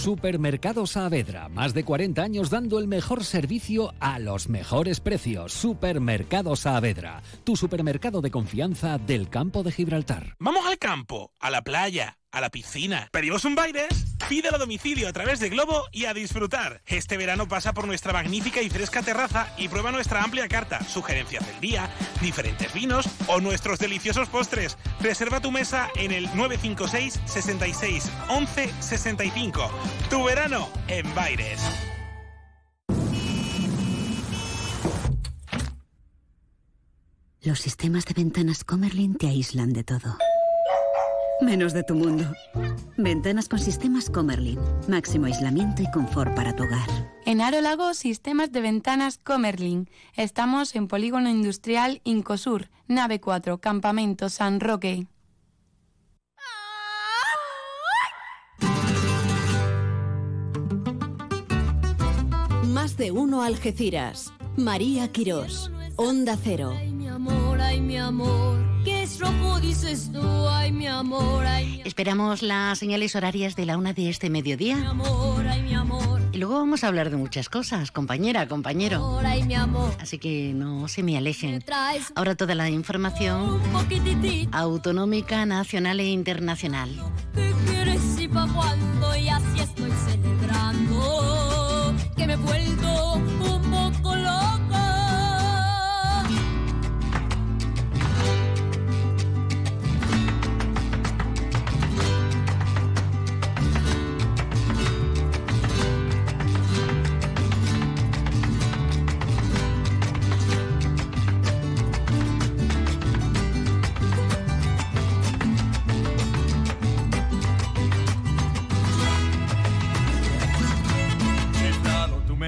[0.04, 5.54] Supermercado Saavedra, más de 40 años dando el mejor servicio a los mejores precios.
[5.54, 10.36] Supermercado Saavedra, tu supermercado de confianza del campo de Gibraltar.
[10.40, 13.08] Vamos al campo, a la playa a la piscina.
[13.12, 14.18] ¿Pedimos un Baires?
[14.28, 16.82] Pídelo a domicilio a través de Globo y a disfrutar.
[16.88, 21.46] Este verano pasa por nuestra magnífica y fresca terraza y prueba nuestra amplia carta, sugerencias
[21.46, 21.90] del día,
[22.22, 24.78] diferentes vinos o nuestros deliciosos postres.
[25.00, 29.72] Reserva tu mesa en el 956 66 11 65.
[30.10, 31.62] Tu verano en Baires.
[37.42, 40.18] Los sistemas de ventanas Comerlin te aíslan de todo
[41.42, 42.26] menos de tu mundo.
[42.98, 44.60] Ventanas con sistemas Comerlin.
[44.88, 46.88] Máximo aislamiento y confort para tu hogar.
[47.26, 49.90] En Aro Lago, sistemas de ventanas Comerlin.
[50.16, 55.08] Estamos en Polígono Industrial Incosur, nave 4, Campamento San Roque.
[62.66, 64.34] Más de uno Algeciras.
[64.58, 65.72] María Quirós.
[65.96, 66.74] Onda Cero.
[66.92, 68.58] mi amor, ay, mi amor.
[69.18, 70.22] ¿Qué rojo dices tú?
[70.50, 74.76] Ay, mi amor, ay, Esperamos las señales horarias de la una de este mediodía.
[74.78, 76.22] mi amor, ay, mi amor.
[76.32, 79.20] Y luego vamos a hablar de muchas cosas, compañera, compañero.
[79.24, 79.94] Ay, mi amor.
[80.00, 81.64] Así que no se me alejen.
[82.16, 83.60] Ahora toda la información
[84.52, 86.90] autonómica, nacional e internacional.
[87.36, 89.16] ¿Qué quieres y pa' cuándo?
[89.16, 89.83] Y así estoy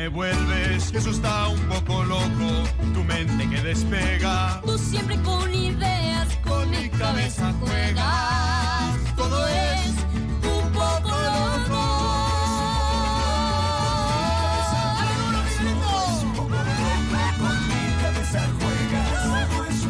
[0.06, 2.64] me vuelves, eso está un poco loco,
[2.94, 4.62] tu mente que despega.
[4.64, 8.94] Tú siempre con ideas, con mi cabeza juegas.
[9.16, 9.96] Todo es
[10.44, 11.82] un poco loco.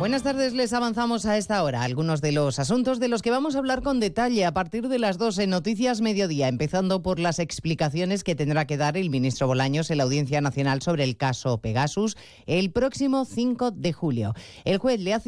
[0.00, 3.54] Buenas tardes, les avanzamos a esta hora algunos de los asuntos de los que vamos
[3.54, 8.24] a hablar con detalle a partir de las 12 Noticias Mediodía, empezando por las explicaciones
[8.24, 12.16] que tendrá que dar el ministro Bolaños en la Audiencia Nacional sobre el caso Pegasus
[12.46, 14.32] el próximo 5 de julio.
[14.64, 15.20] El juez le ha,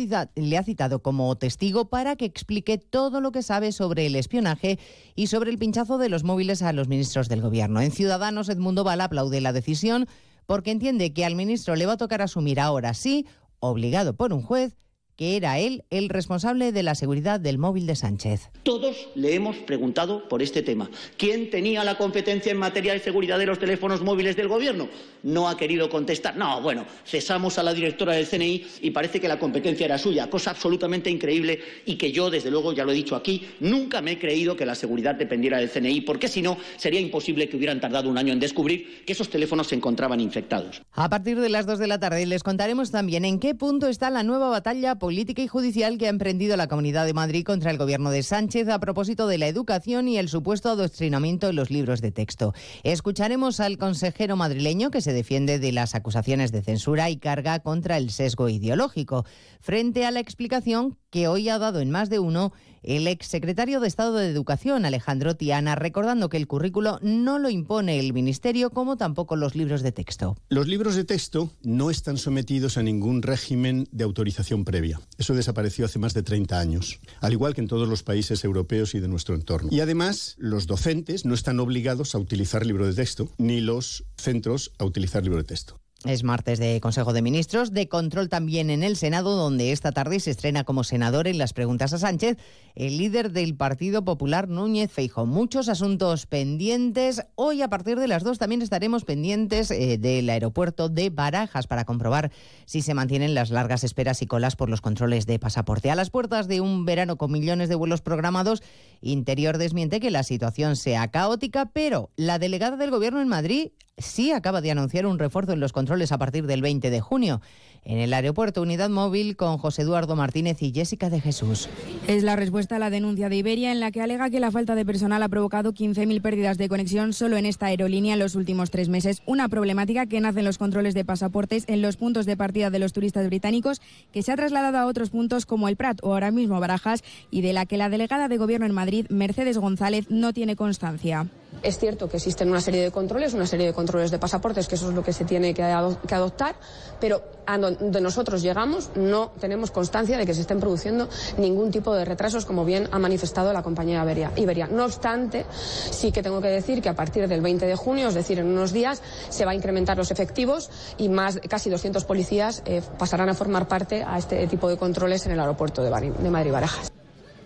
[0.62, 4.78] citado como testigo para que explique todo lo que sabe sobre el espionaje
[5.14, 7.82] y sobre el pinchazo de los móviles a los ministros del Gobierno.
[7.82, 10.08] En Ciudadanos, Edmundo Bala aplaude la decisión
[10.46, 13.26] porque entiende que al ministro le va a tocar asumir ahora sí
[13.62, 14.76] obligado por un juez,
[15.22, 18.50] que era él el responsable de la seguridad del móvil de Sánchez.
[18.64, 20.90] Todos le hemos preguntado por este tema.
[21.16, 24.88] ¿Quién tenía la competencia en materia de seguridad de los teléfonos móviles del Gobierno?
[25.22, 26.36] No ha querido contestar.
[26.36, 30.28] No, bueno, cesamos a la directora del CNI y parece que la competencia era suya,
[30.28, 34.12] cosa absolutamente increíble y que yo, desde luego, ya lo he dicho aquí, nunca me
[34.12, 37.80] he creído que la seguridad dependiera del CNI, porque si no, sería imposible que hubieran
[37.80, 40.82] tardado un año en descubrir que esos teléfonos se encontraban infectados.
[40.90, 44.10] A partir de las 2 de la tarde les contaremos también en qué punto está
[44.10, 47.76] la nueva batalla política y judicial que ha emprendido la Comunidad de Madrid contra el
[47.76, 52.00] gobierno de Sánchez a propósito de la educación y el supuesto adoctrinamiento en los libros
[52.00, 52.54] de texto.
[52.82, 57.98] Escucharemos al consejero madrileño que se defiende de las acusaciones de censura y carga contra
[57.98, 59.26] el sesgo ideológico,
[59.60, 63.88] frente a la explicación que hoy ha dado en más de uno el exsecretario de
[63.88, 68.96] Estado de Educación, Alejandro Tiana, recordando que el currículo no lo impone el Ministerio como
[68.96, 70.36] tampoco los libros de texto.
[70.48, 75.00] Los libros de texto no están sometidos a ningún régimen de autorización previa.
[75.18, 78.94] Eso desapareció hace más de 30 años, al igual que en todos los países europeos
[78.94, 79.68] y de nuestro entorno.
[79.70, 84.72] Y además, los docentes no están obligados a utilizar libro de texto, ni los centros
[84.78, 85.81] a utilizar libro de texto.
[86.04, 90.18] Es martes de Consejo de Ministros, de control también en el Senado, donde esta tarde
[90.18, 92.38] se estrena como senador en las preguntas a Sánchez
[92.74, 95.26] el líder del Partido Popular, Núñez Feijóo.
[95.26, 97.22] Muchos asuntos pendientes.
[97.34, 101.84] Hoy, a partir de las dos, también estaremos pendientes eh, del aeropuerto de Barajas para
[101.84, 102.32] comprobar
[102.64, 105.90] si se mantienen las largas esperas y colas por los controles de pasaporte.
[105.90, 108.62] A las puertas de un verano con millones de vuelos programados,
[109.02, 114.32] Interior desmiente que la situación sea caótica, pero la delegada del Gobierno en Madrid sí
[114.32, 117.42] acaba de anunciar un refuerzo en los controles a partir del 20 de junio.
[117.84, 121.68] En el aeropuerto Unidad Móvil con José Eduardo Martínez y Jessica de Jesús.
[122.06, 124.74] Es la respuesta a la denuncia de Iberia en la que alega que la falta
[124.74, 128.70] de personal ha provocado 15.000 pérdidas de conexión solo en esta aerolínea en los últimos
[128.70, 129.20] tres meses.
[129.26, 132.78] Una problemática que nace en los controles de pasaportes en los puntos de partida de
[132.78, 136.30] los turistas británicos que se ha trasladado a otros puntos como el Prat o ahora
[136.30, 140.32] mismo Barajas y de la que la delegada de Gobierno en Madrid, Mercedes González, no
[140.32, 141.28] tiene constancia.
[141.62, 144.74] Es cierto que existen una serie de controles, una serie de controles de pasaportes, que
[144.74, 146.56] eso es lo que se tiene que, ado- que adoptar,
[147.00, 151.94] pero a donde nosotros llegamos no tenemos constancia de que se estén produciendo ningún tipo
[151.94, 154.02] de retrasos, como bien ha manifestado la compañía
[154.36, 154.66] Iberia.
[154.66, 158.14] No obstante, sí que tengo que decir que a partir del 20 de junio, es
[158.14, 162.62] decir, en unos días, se va a incrementar los efectivos y más casi 200 policías
[162.64, 165.90] eh, pasarán a formar parte a este tipo de controles en el aeropuerto de
[166.30, 166.91] Madrid-Barajas.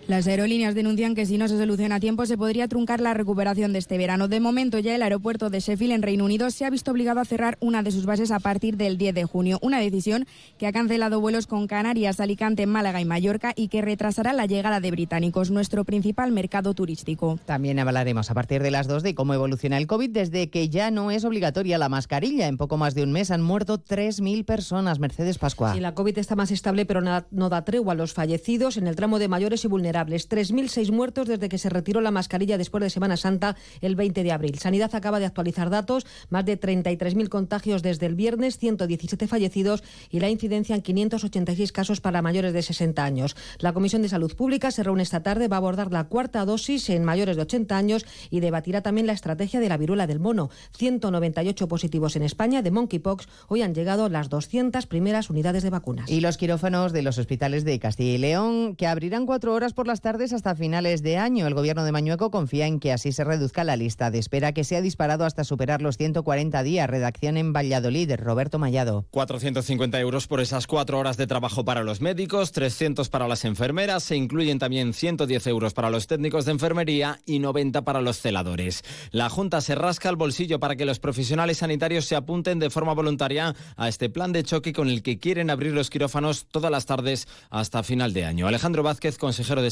[0.07, 3.73] Las aerolíneas denuncian que si no se soluciona a tiempo se podría truncar la recuperación
[3.73, 4.29] de este verano.
[4.29, 7.25] De momento ya el aeropuerto de Sheffield en Reino Unido se ha visto obligado a
[7.25, 10.25] cerrar una de sus bases a partir del 10 de junio, una decisión
[10.57, 14.79] que ha cancelado vuelos con Canarias, Alicante, Málaga y Mallorca y que retrasará la llegada
[14.79, 17.37] de británicos, nuestro principal mercado turístico.
[17.45, 20.89] También hablaremos a partir de las 2 de cómo evoluciona el COVID desde que ya
[20.89, 22.47] no es obligatoria la mascarilla.
[22.47, 24.99] En poco más de un mes han muerto 3.000 personas.
[24.99, 25.73] Mercedes Pascua.
[25.73, 28.95] Sí, la COVID está más estable, pero no da tregua a los fallecidos en el
[28.95, 29.96] tramo de mayores y vulnerables.
[30.05, 34.31] 3.006 muertos desde que se retiró la mascarilla después de Semana Santa el 20 de
[34.31, 34.59] abril.
[34.59, 40.19] Sanidad acaba de actualizar datos, más de 33.000 contagios desde el viernes, 117 fallecidos y
[40.19, 43.35] la incidencia en 586 casos para mayores de 60 años.
[43.59, 46.89] La Comisión de Salud Pública se reúne esta tarde, va a abordar la cuarta dosis
[46.89, 50.49] en mayores de 80 años y debatirá también la estrategia de la viruela del mono.
[50.77, 53.27] 198 positivos en España de monkeypox.
[53.47, 56.09] Hoy han llegado las 200 primeras unidades de vacunas.
[56.09, 59.86] Y los quirófanos de los hospitales de Castilla y León, que abrirán cuatro horas por
[59.87, 61.47] las tardes hasta finales de año.
[61.47, 64.63] El gobierno de Mañueco confía en que así se reduzca la lista de espera que
[64.63, 66.89] se ha disparado hasta superar los 140 días.
[66.89, 69.05] Redacción en Valladolid, Roberto Mallado.
[69.11, 74.03] 450 euros por esas cuatro horas de trabajo para los médicos, 300 para las enfermeras,
[74.03, 78.83] se incluyen también 110 euros para los técnicos de enfermería y 90 para los celadores.
[79.11, 82.93] La Junta se rasca el bolsillo para que los profesionales sanitarios se apunten de forma
[82.93, 86.85] voluntaria a este plan de choque con el que quieren abrir los quirófanos todas las
[86.85, 88.47] tardes hasta final de año.
[88.47, 89.71] Alejandro Vázquez, consejero de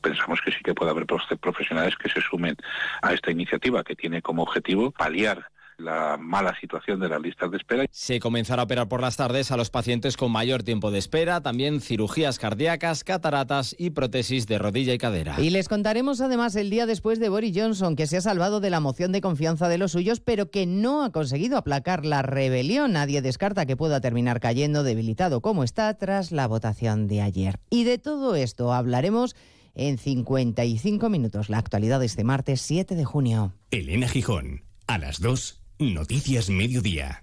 [0.00, 2.56] Pensamos que sí que puede haber profe- profesionales que se sumen
[3.02, 5.46] a esta iniciativa que tiene como objetivo paliar
[5.78, 7.86] la mala situación de las listas de espera.
[7.90, 11.40] Se comenzará a operar por las tardes a los pacientes con mayor tiempo de espera,
[11.40, 15.40] también cirugías cardíacas, cataratas y prótesis de rodilla y cadera.
[15.40, 18.70] Y les contaremos además el día después de Boris Johnson, que se ha salvado de
[18.70, 22.92] la moción de confianza de los suyos, pero que no ha conseguido aplacar la rebelión.
[22.92, 27.58] Nadie descarta que pueda terminar cayendo debilitado como está tras la votación de ayer.
[27.70, 29.34] Y de todo esto hablaremos
[29.74, 33.54] en 55 minutos, la actualidad de este martes 7 de junio.
[33.70, 37.20] Elena Gijón, a las 2, Noticias Mediodía.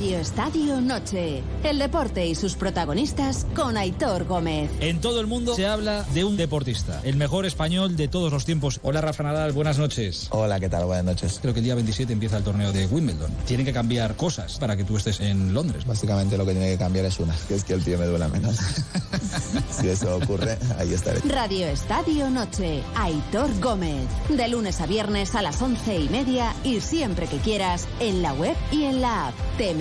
[0.00, 1.42] Radio Estadio Noche.
[1.62, 4.70] El deporte y sus protagonistas con Aitor Gómez.
[4.80, 8.46] En todo el mundo se habla de un deportista, el mejor español de todos los
[8.46, 8.80] tiempos.
[8.82, 10.28] Hola Rafa Nadal, buenas noches.
[10.30, 10.86] Hola, ¿qué tal?
[10.86, 11.38] Buenas noches.
[11.42, 13.30] Creo que el día 27 empieza el torneo de Wimbledon.
[13.44, 15.84] Tienen que cambiar cosas para que tú estés en Londres.
[15.84, 18.28] Básicamente lo que tiene que cambiar es una, que es que el pie me duela
[18.28, 18.56] menos.
[19.70, 21.20] si eso ocurre, ahí estaré.
[21.28, 22.82] Radio Estadio Noche.
[22.94, 24.08] Aitor Gómez.
[24.30, 28.32] De lunes a viernes a las once y media y siempre que quieras en la
[28.32, 29.34] web y en la app.
[29.58, 29.74] Te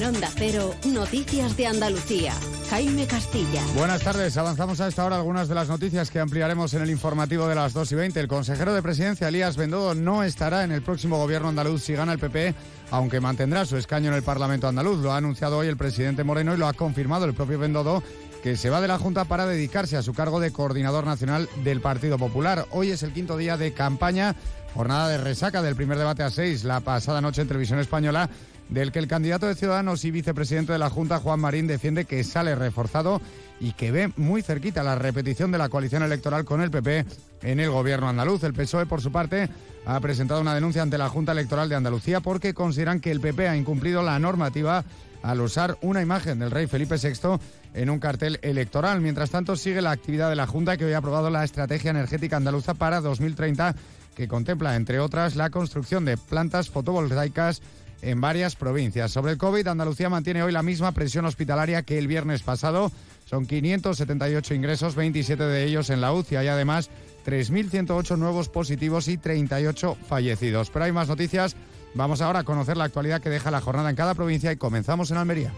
[0.00, 2.32] En Cero, Noticias de Andalucía.
[2.70, 3.64] Jaime Castilla.
[3.74, 4.36] Buenas tardes.
[4.36, 7.72] Avanzamos a esta hora algunas de las noticias que ampliaremos en el informativo de las
[7.72, 8.20] 2 y 20.
[8.20, 12.12] El consejero de presidencia, Elías Bendodo, no estará en el próximo gobierno andaluz si gana
[12.12, 12.54] el PP,
[12.92, 15.00] aunque mantendrá su escaño en el Parlamento andaluz.
[15.00, 18.00] Lo ha anunciado hoy el presidente Moreno y lo ha confirmado el propio Bendodo
[18.42, 21.80] que se va de la Junta para dedicarse a su cargo de coordinador nacional del
[21.80, 22.66] Partido Popular.
[22.70, 24.36] Hoy es el quinto día de campaña,
[24.74, 28.30] jornada de resaca del primer debate a seis, la pasada noche en Televisión Española,
[28.68, 32.22] del que el candidato de Ciudadanos y vicepresidente de la Junta, Juan Marín, defiende que
[32.24, 33.20] sale reforzado
[33.60, 37.04] y que ve muy cerquita la repetición de la coalición electoral con el PP
[37.42, 38.44] en el gobierno andaluz.
[38.44, 39.48] El PSOE, por su parte,
[39.86, 43.48] ha presentado una denuncia ante la Junta Electoral de Andalucía porque consideran que el PP
[43.48, 44.84] ha incumplido la normativa
[45.22, 47.38] al usar una imagen del rey Felipe VI
[47.74, 49.00] en un cartel electoral.
[49.00, 52.36] Mientras tanto, sigue la actividad de la Junta que hoy ha aprobado la Estrategia Energética
[52.36, 53.74] Andaluza para 2030,
[54.14, 57.62] que contempla, entre otras, la construcción de plantas fotovoltaicas
[58.02, 59.10] en varias provincias.
[59.10, 62.92] Sobre el COVID, Andalucía mantiene hoy la misma presión hospitalaria que el viernes pasado.
[63.24, 66.36] Son 578 ingresos, 27 de ellos en la UCI.
[66.36, 66.90] Hay además
[67.26, 70.70] 3.108 nuevos positivos y 38 fallecidos.
[70.70, 71.56] Pero hay más noticias.
[71.94, 75.10] Vamos ahora a conocer la actualidad que deja la jornada en cada provincia y comenzamos
[75.10, 75.52] en Almería.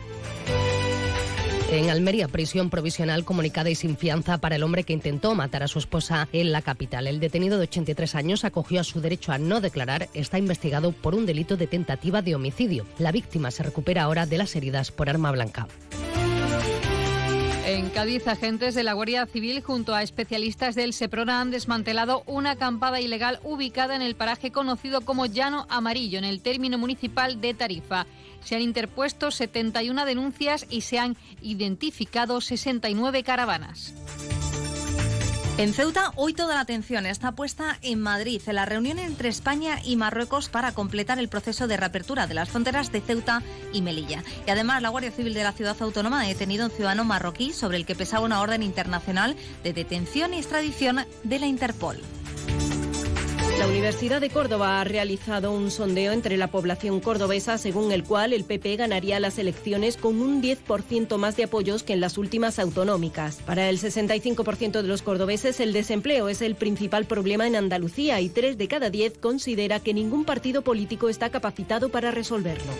[1.73, 5.69] En Almería, prisión provisional comunicada y sin fianza para el hombre que intentó matar a
[5.69, 7.07] su esposa en la capital.
[7.07, 10.09] El detenido de 83 años acogió a su derecho a no declarar.
[10.13, 12.87] Está investigado por un delito de tentativa de homicidio.
[12.99, 15.69] La víctima se recupera ahora de las heridas por arma blanca.
[17.67, 22.53] En Cádiz, agentes de la Guardia Civil junto a especialistas del SEPRONA han desmantelado una
[22.53, 27.55] acampada ilegal ubicada en el paraje conocido como Llano Amarillo, en el término municipal de
[27.55, 28.07] Tarifa.
[28.45, 33.95] Se han interpuesto 71 denuncias y se han identificado 69 caravanas.
[35.61, 39.79] En Ceuta, hoy toda la atención está puesta en Madrid, en la reunión entre España
[39.85, 44.25] y Marruecos para completar el proceso de reapertura de las fronteras de Ceuta y Melilla.
[44.47, 47.77] Y además, la Guardia Civil de la ciudad autónoma ha detenido un ciudadano marroquí sobre
[47.77, 51.99] el que pesaba una orden internacional de detención y extradición de la Interpol.
[53.61, 58.33] La Universidad de Córdoba ha realizado un sondeo entre la población cordobesa según el cual
[58.33, 62.59] el PP ganaría las elecciones con un 10% más de apoyos que en las últimas
[62.59, 63.37] autonómicas.
[63.45, 68.31] Para el 65% de los cordobeses el desempleo es el principal problema en Andalucía y
[68.31, 72.73] 3 de cada 10 considera que ningún partido político está capacitado para resolverlo.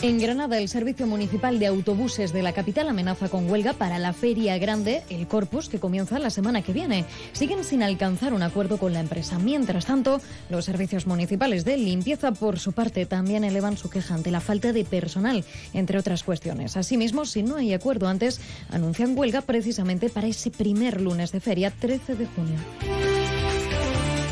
[0.00, 4.12] En Granada, el Servicio Municipal de Autobuses de la capital amenaza con huelga para la
[4.12, 7.04] Feria Grande, el Corpus, que comienza la semana que viene.
[7.32, 9.40] Siguen sin alcanzar un acuerdo con la empresa.
[9.40, 10.20] Mientras tanto,
[10.50, 14.72] los servicios municipales de limpieza, por su parte, también elevan su queja ante la falta
[14.72, 15.44] de personal,
[15.74, 16.76] entre otras cuestiones.
[16.76, 18.40] Asimismo, si no hay acuerdo antes,
[18.70, 23.27] anuncian huelga precisamente para ese primer lunes de feria, 13 de junio.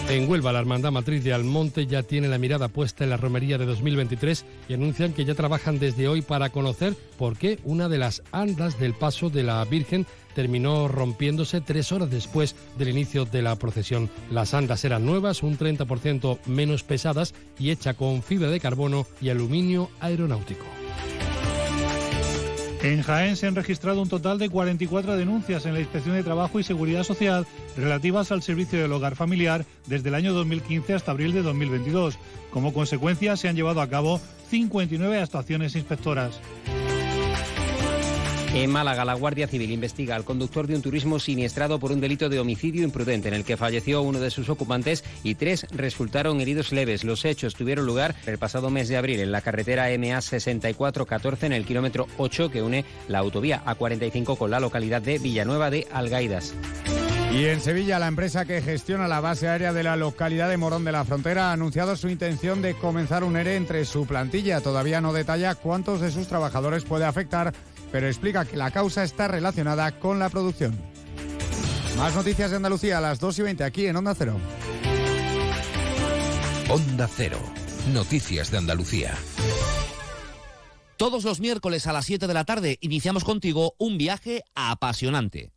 [0.08, 3.58] En Huelva, la Hermandad Matriz de Almonte ya tiene la mirada puesta en la romería
[3.58, 7.98] de 2023 y anuncian que ya trabajan desde hoy para conocer por qué una de
[7.98, 13.42] las andas del paso de la Virgen terminó rompiéndose tres horas después del inicio de
[13.42, 14.08] la procesión.
[14.30, 19.30] Las andas eran nuevas, un 30% menos pesadas y hecha con fibra de carbono y
[19.30, 20.75] aluminio aeronáutico.
[22.86, 26.60] En Jaén se han registrado un total de 44 denuncias en la Inspección de Trabajo
[26.60, 27.44] y Seguridad Social
[27.76, 32.16] relativas al servicio del hogar familiar desde el año 2015 hasta abril de 2022.
[32.52, 34.20] Como consecuencia, se han llevado a cabo
[34.50, 36.40] 59 actuaciones inspectoras.
[38.56, 42.30] En Málaga, la Guardia Civil investiga al conductor de un turismo siniestrado por un delito
[42.30, 46.72] de homicidio imprudente en el que falleció uno de sus ocupantes y tres resultaron heridos
[46.72, 47.04] leves.
[47.04, 51.52] Los hechos tuvieron lugar el pasado mes de abril en la carretera MA 6414 en
[51.52, 56.54] el kilómetro 8 que une la autovía A45 con la localidad de Villanueva de Algaidas.
[57.34, 60.84] Y en Sevilla, la empresa que gestiona la base aérea de la localidad de Morón
[60.84, 64.62] de la Frontera ha anunciado su intención de comenzar un ERE entre su plantilla.
[64.62, 67.52] Todavía no detalla cuántos de sus trabajadores puede afectar
[67.92, 70.76] pero explica que la causa está relacionada con la producción.
[71.96, 74.36] Más noticias de Andalucía a las 2 y 20 aquí en Onda Cero.
[76.68, 77.38] Onda Cero.
[77.92, 79.14] Noticias de Andalucía.
[80.96, 85.52] Todos los miércoles a las 7 de la tarde iniciamos contigo un viaje apasionante.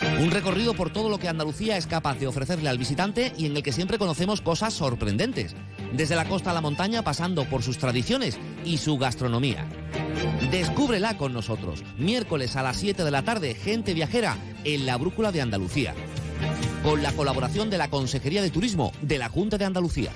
[0.00, 3.56] Un recorrido por todo lo que Andalucía es capaz de ofrecerle al visitante y en
[3.56, 5.54] el que siempre conocemos cosas sorprendentes,
[5.92, 9.66] desde la costa a la montaña pasando por sus tradiciones y su gastronomía.
[10.50, 15.30] Descúbrela con nosotros, miércoles a las 7 de la tarde, gente viajera en la Brújula
[15.32, 15.94] de Andalucía,
[16.82, 20.10] con la colaboración de la Consejería de Turismo de la Junta de Andalucía.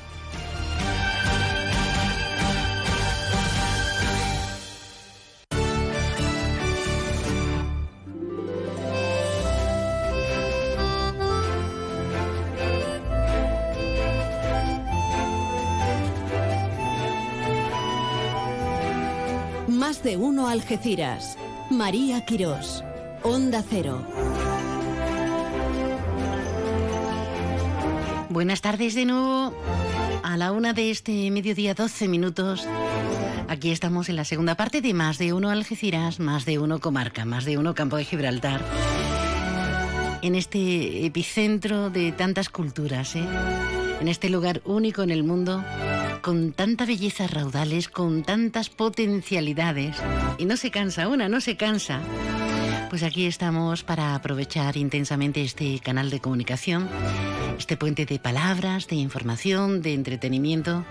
[20.08, 21.36] De uno Algeciras.
[21.68, 22.82] María Quirós.
[23.22, 24.02] Onda Cero.
[28.30, 29.52] Buenas tardes de nuevo.
[30.22, 32.66] A la una de este mediodía, 12 minutos.
[33.48, 37.26] Aquí estamos en la segunda parte de Más de uno Algeciras, Más de uno Comarca,
[37.26, 38.62] Más de uno Campo de Gibraltar.
[40.22, 43.26] En este epicentro de tantas culturas, ¿eh?
[44.00, 45.62] en este lugar único en el mundo
[46.20, 49.96] con tanta belleza raudales, con tantas potencialidades.
[50.38, 52.00] Y no se cansa una, no se cansa.
[52.90, 56.88] Pues aquí estamos para aprovechar intensamente este canal de comunicación,
[57.58, 60.84] este puente de palabras, de información, de entretenimiento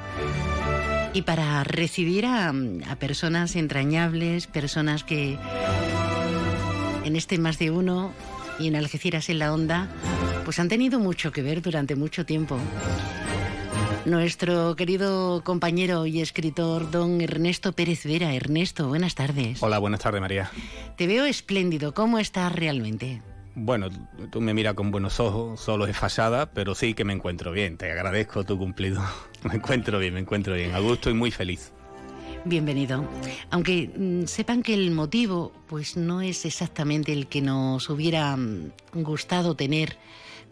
[1.13, 5.39] y para recibir a, a, personas entrañables, personas que
[7.03, 8.13] en este más de uno
[8.59, 9.87] y en Algeciras en la onda,
[10.45, 12.59] pues han tenido mucho que ver durante mucho tiempo.
[14.07, 18.33] Nuestro querido compañero y escritor, don Ernesto Pérez Vera.
[18.33, 19.61] Ernesto, buenas tardes.
[19.61, 20.49] Hola, buenas tardes, María.
[20.95, 21.93] Te veo espléndido.
[21.93, 23.21] ¿Cómo estás realmente?
[23.53, 23.89] Bueno,
[24.31, 27.77] tú me miras con buenos ojos, solo es fasada, pero sí que me encuentro bien.
[27.77, 29.03] Te agradezco tu cumplido.
[29.43, 30.73] Me encuentro bien, me encuentro bien.
[30.73, 31.73] A gusto y muy feliz.
[32.45, 33.03] Bienvenido.
[33.49, 38.71] Aunque mm, sepan que el motivo, pues no es exactamente el que nos hubiera mm,
[38.93, 39.97] gustado tener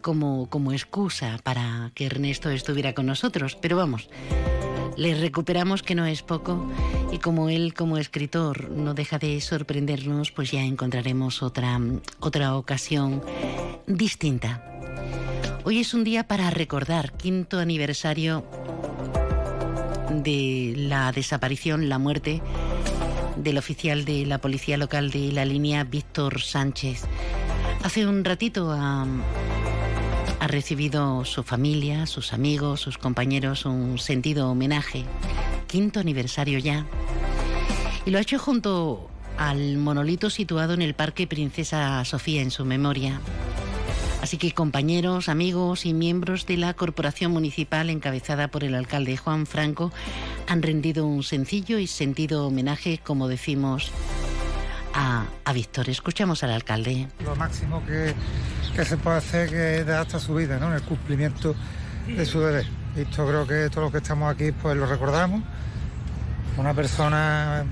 [0.00, 3.56] como, como excusa para que Ernesto estuviera con nosotros.
[3.60, 4.08] Pero vamos,
[4.96, 6.70] le recuperamos que no es poco
[7.12, 11.78] y como él como escritor no deja de sorprendernos, pues ya encontraremos otra,
[12.20, 13.22] otra ocasión
[13.86, 14.62] distinta.
[15.64, 18.44] Hoy es un día para recordar, quinto aniversario
[20.10, 22.40] de la desaparición, la muerte
[23.36, 27.04] del oficial de la policía local de la línea, Víctor Sánchez.
[27.82, 29.06] Hace un ratito ha,
[30.46, 35.04] recibido su familia, sus amigos, sus compañeros un sentido homenaje.
[35.66, 36.86] Quinto aniversario ya.
[38.04, 42.64] Y lo ha hecho junto al monolito situado en el Parque Princesa Sofía en su
[42.64, 43.20] memoria.
[44.26, 49.46] Así que compañeros, amigos y miembros de la corporación municipal encabezada por el alcalde Juan
[49.46, 49.92] Franco
[50.48, 53.92] han rendido un sencillo y sentido homenaje, como decimos,
[54.92, 55.88] a, a Víctor.
[55.88, 57.06] Escuchamos al alcalde.
[57.24, 58.14] Lo máximo que,
[58.74, 60.70] que se puede hacer que es dar hasta su vida, ¿no?
[60.70, 61.54] En el cumplimiento
[62.08, 62.66] de su deber.
[62.96, 65.44] Víctor creo que todos los que estamos aquí pues lo recordamos.
[66.56, 67.64] Una persona,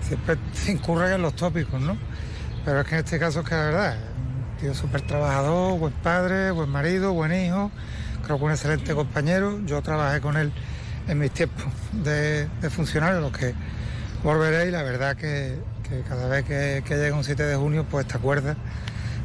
[0.00, 1.98] siempre se incurre en los tópicos, ¿no?
[2.64, 3.98] Pero es que en este caso es que la verdad,
[4.60, 7.70] tío súper trabajador, buen padre, buen marido, buen hijo,
[8.24, 9.60] creo que un excelente compañero.
[9.64, 10.52] Yo trabajé con él
[11.06, 13.54] en mis tiempos de, de funcionario, los que
[14.22, 15.58] volveré y la verdad que,
[16.08, 18.56] cada vez que, llega un 7 de junio, pues te acuerdas.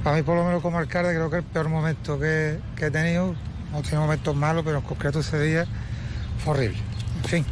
[0.03, 2.91] Para mí, por lo menos como alcalde, creo que el peor momento que, que he
[2.91, 3.33] tenido,
[3.71, 5.65] no he tenido momentos malos, pero en concreto ese día
[6.43, 6.77] fue horrible.
[7.23, 7.45] En fin,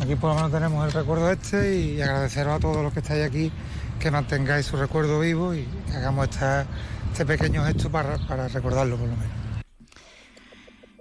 [0.00, 3.24] aquí por lo menos tenemos el recuerdo este y agradeceros a todos los que estáis
[3.24, 3.50] aquí
[3.98, 6.66] que mantengáis su recuerdo vivo y que hagamos esta,
[7.14, 9.32] este pequeño gesto para, para recordarlo por lo menos.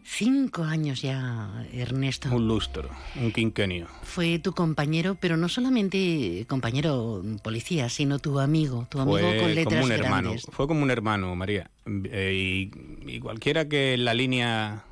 [0.04, 2.30] Cinco años ya, Ernesto.
[2.36, 2.88] Un lustro,
[3.20, 3.88] un quinquenio.
[4.04, 9.56] Fue tu compañero, pero no solamente compañero policía, sino tu amigo, tu amigo Fue con
[9.56, 10.46] letras como un hermano, grandes.
[10.52, 11.72] fue como un hermano, María.
[11.88, 12.70] Eh,
[13.08, 14.84] y, y cualquiera que en la línea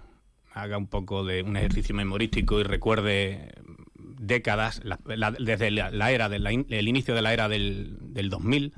[0.53, 3.53] haga un poco de un ejercicio memorístico y recuerde
[4.17, 7.47] décadas, la- la- desde la, la era, de la in- el inicio de la era
[7.47, 8.73] del, del 2000,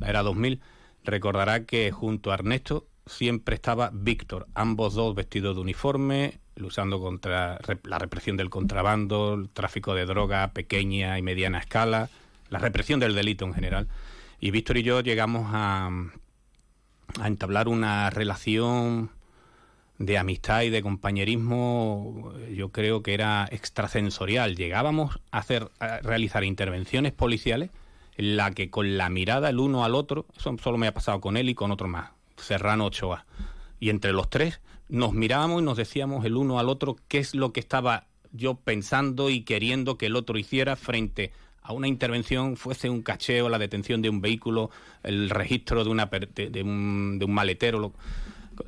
[0.00, 0.60] la era 2000,
[1.04, 7.58] recordará que junto a Ernesto siempre estaba Víctor, ambos dos vestidos de uniforme, luchando contra
[7.82, 12.08] la represión del contrabando, el tráfico de droga pequeña y mediana escala,
[12.48, 13.88] la represión del delito en general.
[14.40, 15.90] Y Víctor y yo llegamos a,
[17.20, 19.10] a entablar una relación
[19.98, 24.56] de amistad y de compañerismo, yo creo que era extrasensorial.
[24.56, 27.70] Llegábamos a hacer a realizar intervenciones policiales
[28.16, 31.36] la que con la mirada el uno al otro, eso solo me ha pasado con
[31.36, 33.26] él y con otro más, Serrano Ochoa.
[33.80, 37.34] Y entre los tres nos mirábamos y nos decíamos el uno al otro qué es
[37.34, 42.56] lo que estaba yo pensando y queriendo que el otro hiciera frente a una intervención,
[42.56, 44.70] fuese un cacheo, la detención de un vehículo,
[45.02, 47.78] el registro de, una, de un, de un maletero.
[47.78, 47.94] lo-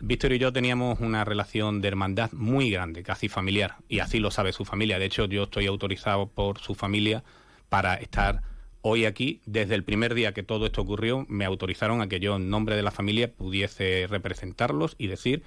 [0.01, 4.31] Víctor y yo teníamos una relación de hermandad muy grande, casi familiar, y así lo
[4.31, 4.99] sabe su familia.
[4.99, 7.23] De hecho, yo estoy autorizado por su familia
[7.69, 8.43] para estar
[8.89, 9.41] hoy aquí.
[9.47, 12.77] Desde el primer día que todo esto ocurrió, me autorizaron a que yo, en nombre
[12.77, 15.43] de la familia, pudiese representarlos y decir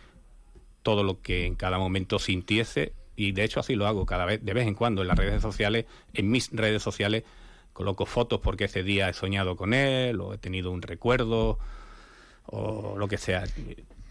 [0.84, 2.94] todo lo que en cada momento sintiese.
[3.16, 5.42] Y de hecho así lo hago cada vez, de vez en cuando, en las redes
[5.42, 7.24] sociales, en mis redes sociales,
[7.74, 11.60] coloco fotos porque ese día he soñado con él, o he tenido un recuerdo,
[12.46, 13.44] o lo que sea.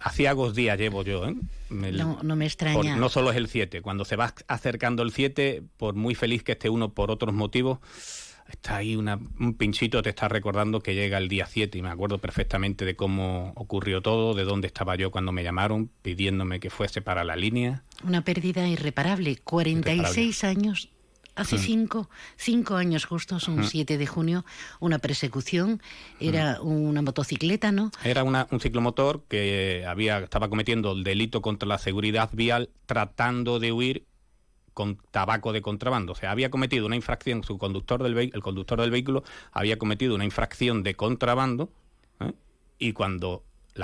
[0.00, 1.34] Aciagos días llevo yo, ¿eh?
[1.70, 2.74] El- No, no me extraña.
[2.76, 6.42] por- no solo es el 7, cuando se va acercando el 7, por muy feliz
[6.44, 7.78] que esté uno por otros motivos,
[8.48, 11.90] está ahí una- un pinchito, te está recordando que llega el día 7 y me
[11.90, 16.70] acuerdo perfectamente de cómo ocurrió todo, de dónde estaba yo cuando me llamaron pidiéndome que
[16.70, 17.84] fuese para la línea.
[18.04, 19.36] Una pérdida irreparable.
[19.36, 20.88] 46 años.
[21.34, 21.60] Hace Mm.
[21.60, 23.64] cinco, cinco años justos, un Mm.
[23.64, 24.44] 7 de junio,
[24.80, 25.80] una persecución.
[26.18, 27.92] Era una motocicleta, ¿no?
[28.02, 33.60] Era una- un ciclomotor que había, estaba cometiendo el delito contra la seguridad vial tratando
[33.60, 34.04] de huir
[34.78, 36.12] con tabaco de contrabando.
[36.12, 40.14] O sea, había cometido una infracción, su conductor del el conductor del vehículo había cometido
[40.14, 41.68] una infracción de contrabando
[42.20, 42.32] ¿eh?
[42.78, 43.42] y cuando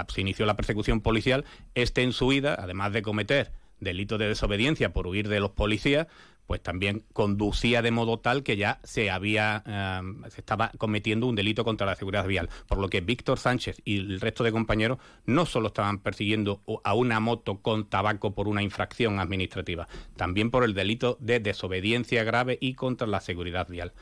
[0.08, 4.92] se inició la persecución policial, este en su huida, además de cometer delito de desobediencia
[4.92, 6.06] por huir de los policías,
[6.46, 11.34] pues también conducía de modo tal que ya se había eh, se estaba cometiendo un
[11.34, 14.98] delito contra la seguridad vial, por lo que Víctor Sánchez y el resto de compañeros
[15.26, 20.64] no solo estaban persiguiendo a una moto con tabaco por una infracción administrativa, también por
[20.64, 23.92] el delito de desobediencia grave y contra la seguridad vial.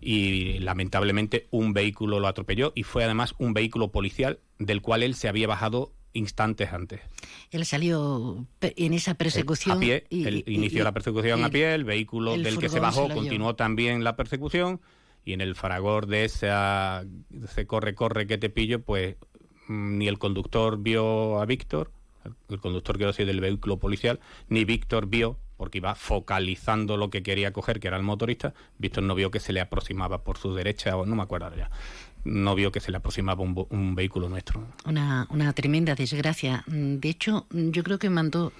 [0.00, 5.14] Y lamentablemente un vehículo lo atropelló y fue además un vehículo policial del cual él
[5.14, 7.00] se había bajado instantes antes.
[7.50, 9.76] Él salió en esa persecución.
[9.76, 12.68] A pie, y- él inició y- la persecución a pie, el vehículo el del que
[12.68, 14.80] se bajó continuó también la persecución
[15.24, 19.16] y en el fragor de esa, de ese corre, corre que te pillo, pues
[19.68, 21.90] mm, ni el conductor vio a Víctor,
[22.48, 27.22] el, conductor quiero decir del vehículo policial, ni Víctor vio, porque iba focalizando lo que
[27.22, 30.54] quería coger, que era el motorista, Víctor no vio que se le aproximaba por su
[30.54, 31.70] derecha, o no me acuerdo ya,
[32.26, 34.66] no vio que se le aproximaba un, vehículo nuestro.
[34.84, 36.64] Una, una tremenda desgracia.
[36.66, 38.52] De hecho, yo creo que mandó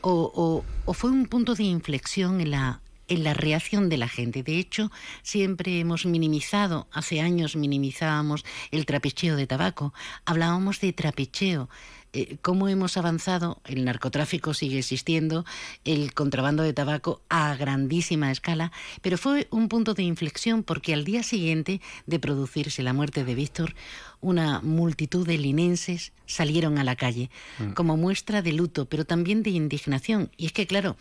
[0.00, 4.06] o, o- o fue un punto de inflexión en la en la reacción de la
[4.06, 4.44] gente.
[4.44, 4.92] De hecho,
[5.24, 9.92] siempre hemos minimizado, hace años minimizábamos el trapecheo de tabaco,
[10.24, 11.68] hablábamos de trapecheo.
[12.12, 15.44] Eh, cómo hemos avanzado, el narcotráfico sigue existiendo,
[15.84, 21.04] el contrabando de tabaco a grandísima escala, pero fue un punto de inflexión porque al
[21.04, 23.74] día siguiente de producirse la muerte de Víctor,
[24.20, 27.72] una multitud de linenses salieron a la calle Mm.
[27.72, 30.30] como muestra de luto, pero también de indignación.
[30.36, 30.96] Y es que, claro,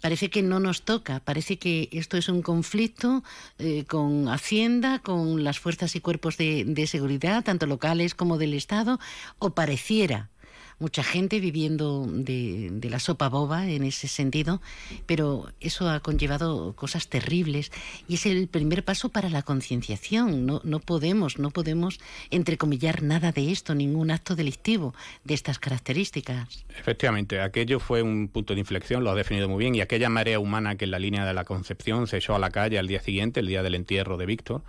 [0.00, 3.24] parece que no nos toca, parece que esto es un conflicto
[3.58, 8.54] eh, con Hacienda, con las fuerzas y cuerpos de, de seguridad, tanto locales como del
[8.54, 8.98] Estado,
[9.38, 10.30] o pareciera
[10.78, 14.60] mucha gente viviendo de, de la sopa boba en ese sentido,
[15.06, 17.72] pero eso ha conllevado cosas terribles
[18.08, 20.46] y es el primer paso para la concienciación.
[20.46, 21.98] No, no podemos, no podemos
[22.30, 26.64] entrecomillar nada de esto, ningún acto delictivo de estas características.
[26.78, 30.38] Efectivamente, aquello fue un punto de inflexión, lo has definido muy bien, y aquella marea
[30.38, 33.00] humana que en la línea de la Concepción se echó a la calle al día
[33.00, 34.62] siguiente, el día del entierro de Víctor,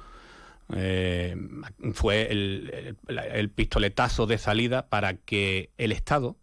[0.76, 1.36] eh,
[1.93, 6.38] fue el, el- pistoletazo de salida para que el Estado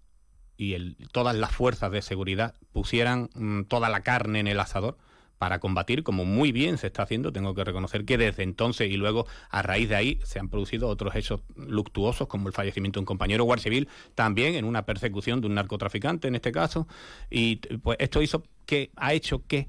[0.56, 4.96] y el- todas las fuerzas de seguridad pusieran mm, toda la carne en el asador
[5.36, 7.32] para combatir, como muy bien se está haciendo.
[7.32, 10.88] Tengo que reconocer que desde entonces y luego a raíz de ahí se han producido
[10.88, 15.40] otros hechos luctuosos, como el fallecimiento de un compañero guardia civil, también en una persecución
[15.40, 16.86] de un narcotraficante en este caso.
[17.30, 19.66] Y pues esto hizo que ha hecho que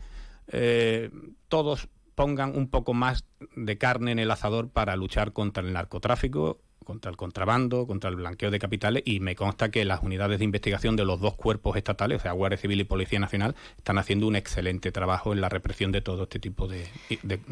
[0.48, 1.10] eh,
[1.50, 6.60] todos pongan un poco más de carne en el asador para luchar contra el narcotráfico
[6.86, 10.46] contra el contrabando, contra el blanqueo de capitales y me consta que las unidades de
[10.46, 14.28] investigación de los dos cuerpos estatales, o sea, Guardia Civil y Policía Nacional, están haciendo
[14.28, 16.88] un excelente trabajo en la represión de todo este tipo de,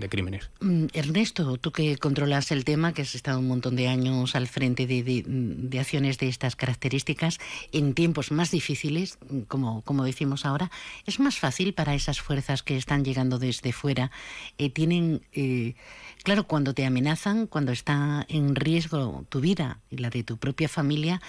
[0.09, 0.49] crímenes.
[0.61, 4.47] Mm, Ernesto, tú que controlas el tema, que has estado un montón de años al
[4.47, 7.39] frente de, acciones de estas características,
[7.71, 9.17] en tiempos más difíciles,
[9.47, 10.69] como, como decimos ahora,
[11.05, 14.11] ¿es más fácil para esas fuerzas que están llegando desde fuera?
[14.57, 15.21] Eh, ¿Tienen...
[15.33, 15.73] Eh,
[16.23, 20.69] Claro, cuando te amenazan, cuando está en riesgo tu vida y la de tu propia
[20.69, 21.21] familia,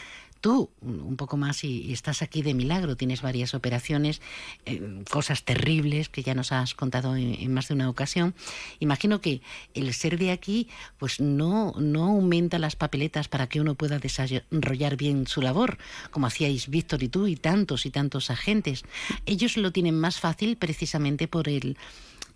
[0.45, 4.21] tú un poco más y, estás aquí de milagro, tienes varias operaciones,
[4.67, 8.35] eh, cosas terribles que ya nos has contado en, más de una ocasión.
[8.79, 9.41] Imagino que
[9.73, 10.69] el ser de aquí
[10.99, 15.79] pues no, no aumenta las papeletas para que uno pueda desarrollar bien su labor,
[16.11, 18.85] como hacíais Víctor y tú y tantos y tantos agentes.
[19.25, 21.79] Ellos lo tienen más fácil precisamente por el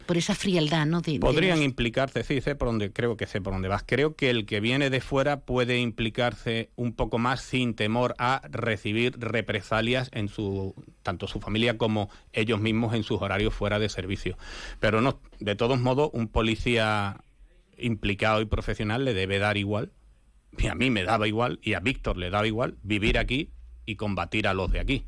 [0.09, 1.03] por esa frialdad, ¿no?
[1.21, 3.85] Podrían implicarse, sí, sé por dónde, creo que sé por dónde vas.
[3.87, 8.41] Creo que el que viene de fuera puede implicarse un poco más sin temor a
[8.51, 13.91] recibir represalias en su, tanto su familia como ellos mismos en sus horarios fuera de
[13.91, 14.39] servicio.
[14.81, 17.19] Pero no, de todos modos, un policía
[17.77, 19.93] implicado y profesional le debe dar igual,
[20.57, 23.51] y a mí me daba igual, y a Víctor le daba igual, vivir aquí
[23.85, 25.05] y combatir a los de aquí.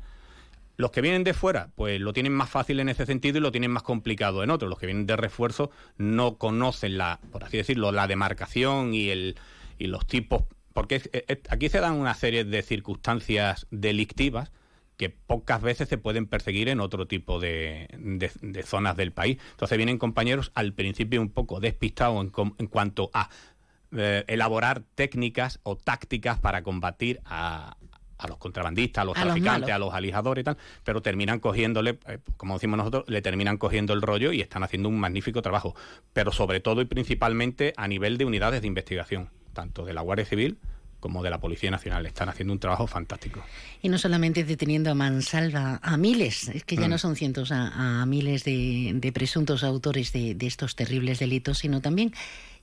[0.77, 3.51] Los que vienen de fuera, pues lo tienen más fácil en ese sentido y lo
[3.51, 4.67] tienen más complicado en otro.
[4.67, 9.35] Los que vienen de refuerzo no conocen la, por así decirlo, la demarcación y el
[9.81, 10.43] y los tipos,
[10.73, 11.01] porque
[11.49, 14.51] aquí se dan una serie de circunstancias delictivas
[14.95, 17.87] que pocas veces se pueden perseguir en otro tipo de,
[18.63, 19.39] zonas del país.
[19.51, 23.29] Entonces vienen compañeros al principio un poco despistados en, cuanto a
[23.97, 27.77] eh, elaborar técnicas o tácticas para combatir a,
[28.21, 32.19] a los contrabandistas, a los traficantes, a los alijadores y tal, pero terminan cogiéndole, eh,
[32.37, 35.75] como decimos nosotros, le terminan cogiendo el rollo y están haciendo un magnífico trabajo,
[36.13, 40.25] pero sobre todo y principalmente a nivel de unidades de investigación, tanto de la Guardia
[40.25, 40.57] Civil
[40.99, 42.05] como de la Policía Nacional.
[42.05, 43.43] Están haciendo un trabajo fantástico.
[43.81, 46.99] Y no solamente deteniendo a mansalva a miles, es que ya no mm.
[46.99, 52.13] son cientos, a, miles de, presuntos autores de, de, estos terribles delitos, sino también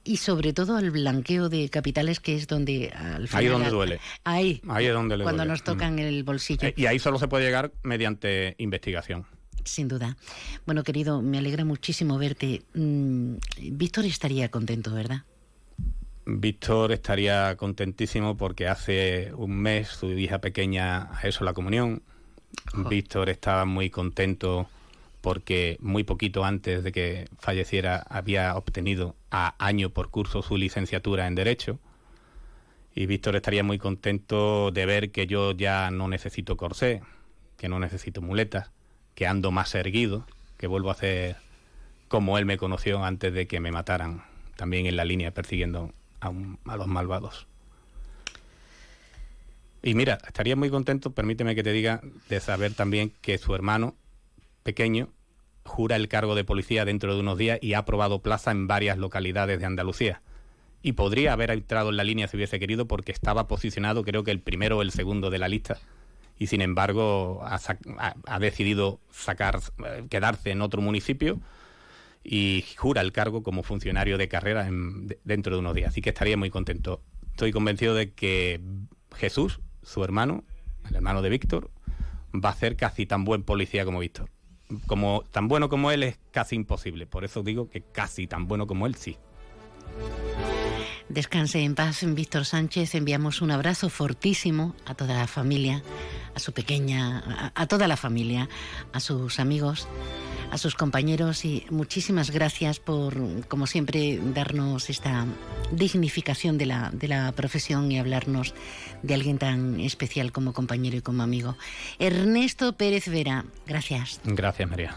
[0.05, 3.41] y sobre todo al blanqueo de capitales, que es donde al final...
[3.41, 4.01] Ahí es donde duele.
[4.25, 4.63] Ahí.
[4.69, 6.01] Ahí es donde le Cuando nos tocan mm.
[6.01, 6.69] el bolsillo.
[6.69, 9.27] Eh, y ahí solo se puede llegar mediante investigación.
[9.65, 10.17] Sin duda.
[10.65, 12.63] Bueno, querido, me alegra muchísimo verte.
[12.75, 13.35] Mm,
[13.73, 15.25] Víctor estaría contento, ¿verdad?
[16.25, 22.03] Víctor estaría contentísimo porque hace un mes su hija pequeña a eso la comunión.
[22.89, 24.69] Víctor estaba muy contento
[25.21, 31.27] porque muy poquito antes de que falleciera había obtenido a año por curso su licenciatura
[31.27, 31.79] en Derecho.
[32.95, 37.03] Y Víctor estaría muy contento de ver que yo ya no necesito corsé,
[37.57, 38.71] que no necesito muletas,
[39.15, 41.37] que ando más erguido, que vuelvo a hacer
[42.09, 44.25] como él me conoció antes de que me mataran,
[44.57, 46.33] también en la línea persiguiendo a,
[46.67, 47.47] a los malvados.
[49.83, 53.95] Y mira, estaría muy contento, permíteme que te diga, de saber también que su hermano
[54.69, 55.09] pequeño
[55.65, 58.99] jura el cargo de policía dentro de unos días y ha aprobado plaza en varias
[58.99, 60.21] localidades de Andalucía.
[60.83, 64.31] Y podría haber entrado en la línea si hubiese querido porque estaba posicionado creo que
[64.31, 65.79] el primero o el segundo de la lista.
[66.39, 71.41] Y sin embargo ha, decidido sacar, eh, quedarse en otro municipio
[72.23, 74.69] y jura el cargo como funcionario de carrera
[75.25, 75.93] dentro de unos días.
[75.93, 77.01] Así que estaría muy contento.
[77.31, 78.61] Estoy convencido de que
[79.17, 80.45] Jesús, su hermano,
[80.91, 81.71] el hermano de Víctor,
[82.35, 84.29] va a ser casi tan buen policía como Víctor
[84.87, 87.07] como tan bueno como él es casi imposible.
[87.07, 89.17] Por eso digo que casi tan bueno como él sí.
[91.09, 92.95] Descanse en paz, Víctor Sánchez.
[92.95, 95.83] Enviamos un abrazo fortísimo a toda la familia,
[96.35, 98.49] a su pequeña, a, toda la familia,
[98.93, 99.89] a sus amigos
[100.51, 103.15] a sus compañeros y muchísimas gracias por,
[103.49, 105.27] como siempre, darnos esta
[105.73, 108.55] dignificación de la, de la profesión y hablarnos
[109.03, 111.57] de alguien tan especial como compañero y como amigo.
[111.99, 114.21] Ernesto Pérez Vera, gracias.
[114.25, 114.97] Gracias, María.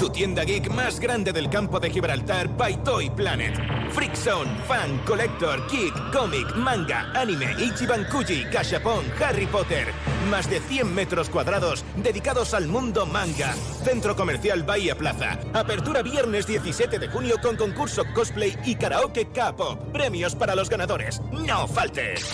[0.00, 3.54] Tu tienda geek más grande del campo de Gibraltar by Toy Planet.
[3.90, 9.88] Freak Zone, Fan, Collector, Geek, Comic, Manga, Anime, Ichiban Kuji, Gashapon, Harry Potter.
[10.30, 13.52] Más de 100 metros cuadrados dedicados al mundo manga.
[13.84, 15.38] Centro Comercial Bahía Plaza.
[15.52, 19.78] Apertura viernes 17 de junio con concurso cosplay y karaoke capo.
[19.92, 21.20] Premios para los ganadores.
[21.30, 22.24] ¡No faltes!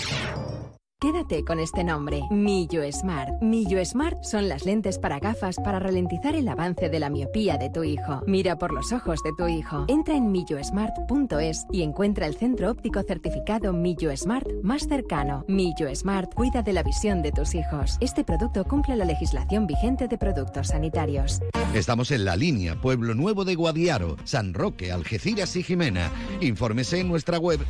[0.98, 3.42] Quédate con este nombre, Millo Smart.
[3.42, 7.68] Millo Smart son las lentes para gafas para ralentizar el avance de la miopía de
[7.68, 8.22] tu hijo.
[8.26, 9.84] Mira por los ojos de tu hijo.
[9.88, 15.44] Entra en millosmart.es y encuentra el centro óptico certificado Millo Smart más cercano.
[15.48, 17.98] Millo Smart cuida de la visión de tus hijos.
[18.00, 21.42] Este producto cumple la legislación vigente de productos sanitarios.
[21.74, 26.10] Estamos en la línea Pueblo Nuevo de Guadiaro, San Roque, Algeciras y Jimena.
[26.40, 27.60] Infórmese en nuestra web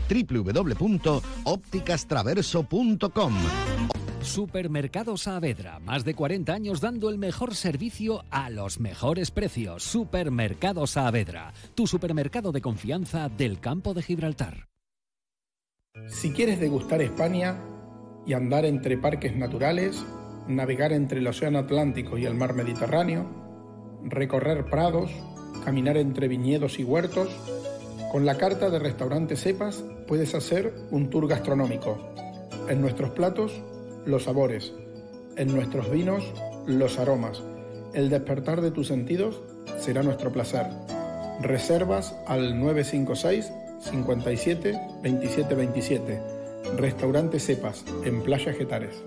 [3.16, 3.32] www.ópticastraverso.com.
[4.20, 9.82] Supermercados Saavedra, más de 40 años dando el mejor servicio a los mejores precios.
[9.84, 14.68] Supermercados Saavedra, tu supermercado de confianza del campo de Gibraltar.
[16.08, 17.58] Si quieres degustar España
[18.26, 20.04] y andar entre parques naturales,
[20.48, 23.26] navegar entre el Océano Atlántico y el Mar Mediterráneo,
[24.02, 25.10] recorrer prados,
[25.64, 27.28] caminar entre viñedos y huertos,
[28.12, 32.25] con la carta de restaurante Cepas puedes hacer un tour gastronómico.
[32.68, 33.52] En nuestros platos,
[34.06, 34.74] los sabores.
[35.36, 36.24] En nuestros vinos,
[36.66, 37.42] los aromas.
[37.94, 39.40] El despertar de tus sentidos
[39.78, 40.66] será nuestro placer.
[41.40, 46.22] Reservas al 956 57 27 27.
[46.76, 49.04] Restaurante Cepas, en Playa Getares.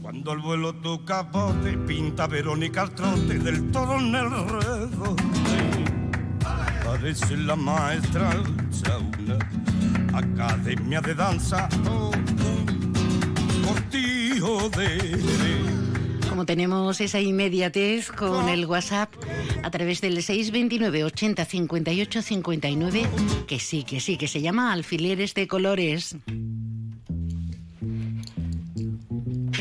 [0.00, 4.28] Cuando el vuelo tu capote pinta Verónica al trote del todo en el.
[6.82, 8.30] Parece la maestra
[10.18, 11.68] academia de danza.
[11.86, 15.20] Oh, oh, cortijo de
[16.28, 19.12] Como tenemos esa inmediatez con el WhatsApp
[19.62, 23.06] a través del 629 80 58 59,
[23.46, 26.16] que sí, que sí, que se llama Alfileres de Colores.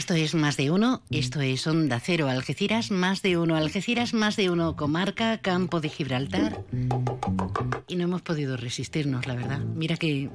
[0.07, 4.37] Esto es más de uno, esto es Onda Cero Algeciras, más de uno Algeciras, más
[4.37, 6.63] de uno Comarca, Campo de Gibraltar.
[7.89, 9.59] Y no hemos podido resistirnos, la verdad.
[9.59, 10.29] Mira que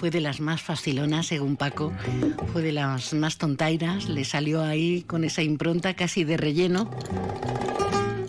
[0.00, 1.92] fue de las más facilonas, según Paco,
[2.54, 6.90] fue de las más tontairas, le salió ahí con esa impronta casi de relleno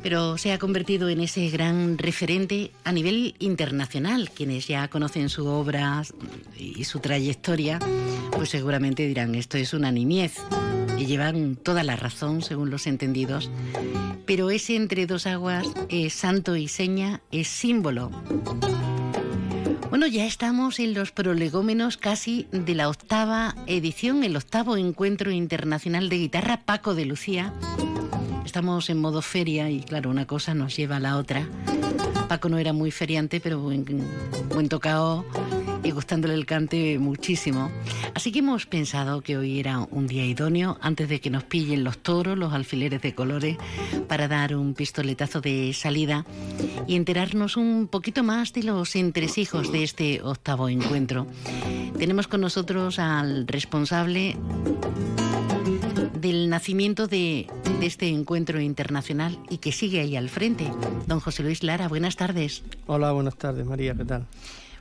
[0.02, 4.30] pero se ha convertido en ese gran referente a nivel internacional.
[4.32, 6.04] Quienes ya conocen su obra
[6.58, 7.80] y su trayectoria,
[8.34, 10.42] pues seguramente dirán, esto es una niñez.
[10.98, 13.50] Y llevan toda la razón, según los entendidos.
[14.26, 18.12] Pero ese entre dos aguas es santo y seña, es símbolo.
[19.90, 26.10] Bueno, ya estamos en los prolegómenos casi de la octava edición, el octavo encuentro internacional
[26.10, 27.54] de guitarra Paco de Lucía
[28.54, 31.48] estamos en modo feria y claro, una cosa nos lleva a la otra.
[32.30, 33.84] Paco no era muy feriante, pero buen,
[34.54, 35.26] buen tocado
[35.84, 37.72] y gustándole el cante muchísimo.
[38.14, 41.84] Así que hemos pensado que hoy era un día idóneo antes de que nos pillen
[41.84, 43.58] los toros, los alfileres de colores,
[44.08, 46.26] para dar un pistoletazo de salida
[46.88, 51.28] y enterarnos un poquito más de los entresijos de este octavo encuentro.
[51.98, 54.38] Tenemos con nosotros al responsable
[56.20, 57.48] del nacimiento de,
[57.80, 60.72] de, este encuentro internacional y que sigue ahí al frente.
[61.06, 62.64] Don José Luis Lara, buenas tardes.
[62.88, 64.26] Hola, buenas tardes, María, ¿qué tal?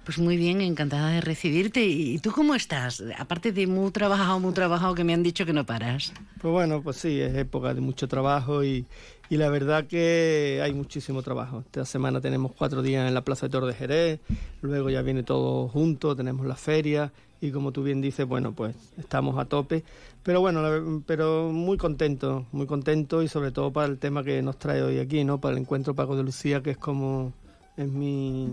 [0.05, 1.87] Pues muy bien, encantada de recibirte.
[1.87, 3.05] ¿Y tú cómo estás?
[3.19, 6.13] Aparte de muy trabajado, muy trabajado, que me han dicho que no paras.
[6.41, 8.85] Pues bueno, pues sí, es época de mucho trabajo y,
[9.31, 11.61] y la verdad que hay muchísimo trabajo.
[11.61, 14.21] Esta semana tenemos cuatro días en la Plaza de Toro de Jerez,
[14.61, 18.75] luego ya viene todo junto, tenemos la feria y como tú bien dices, bueno, pues
[18.99, 19.85] estamos a tope.
[20.25, 24.59] Pero bueno, pero muy contento, muy contento y sobre todo para el tema que nos
[24.59, 25.41] trae hoy aquí, ¿no?
[25.41, 27.33] Para el encuentro Paco de Lucía, que es como
[27.77, 28.49] es mi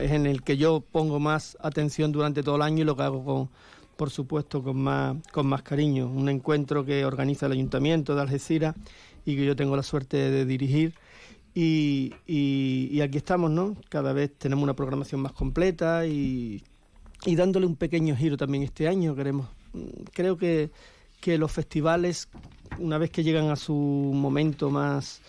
[0.00, 3.02] es en el que yo pongo más atención durante todo el año y lo que
[3.02, 3.48] hago con
[3.96, 8.74] por supuesto con más con más cariño, un encuentro que organiza el Ayuntamiento de Algeciras
[9.24, 10.94] y que yo tengo la suerte de dirigir.
[11.54, 13.76] Y, y, y aquí estamos, ¿no?
[13.88, 16.62] Cada vez tenemos una programación más completa y
[17.24, 19.14] y dándole un pequeño giro también este año.
[19.14, 19.48] Queremos,
[20.12, 20.70] creo que,
[21.20, 22.28] que los festivales,
[22.78, 25.20] una vez que llegan a su momento más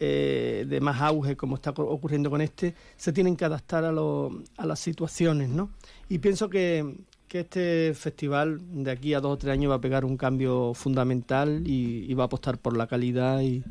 [0.00, 4.66] eh, de más auge, como está ocurriendo con este, se tienen que adaptar a, a
[4.66, 5.70] las situaciones, ¿no?
[6.08, 6.96] Y pienso que,
[7.26, 10.72] que este festival de aquí a dos o tres años va a pegar un cambio
[10.74, 13.62] fundamental y, va a apostar por la calidad y,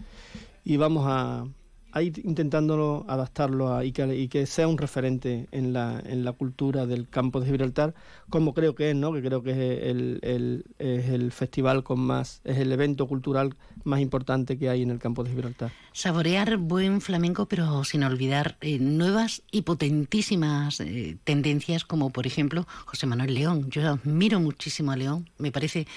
[0.64, 1.46] y vamos a,
[1.92, 7.10] a ir intentándolo adaptarlo y, que, sea un referente en la, en la cultura del
[7.10, 7.94] campo de Gibraltar,
[8.30, 9.14] como creo que es, ¿no?
[9.14, 14.02] que creo que es el, es el festival con más, es el evento cultural más
[14.02, 15.72] importante que hay en el campo de Gibraltar.
[15.94, 22.68] Saborear buen flamenco, pero sin olvidar eh, nuevas y potentísimas eh, tendencias, como por ejemplo
[22.86, 23.70] José Manuel León.
[23.70, 25.88] Yo admiro muchísimo a León, me parece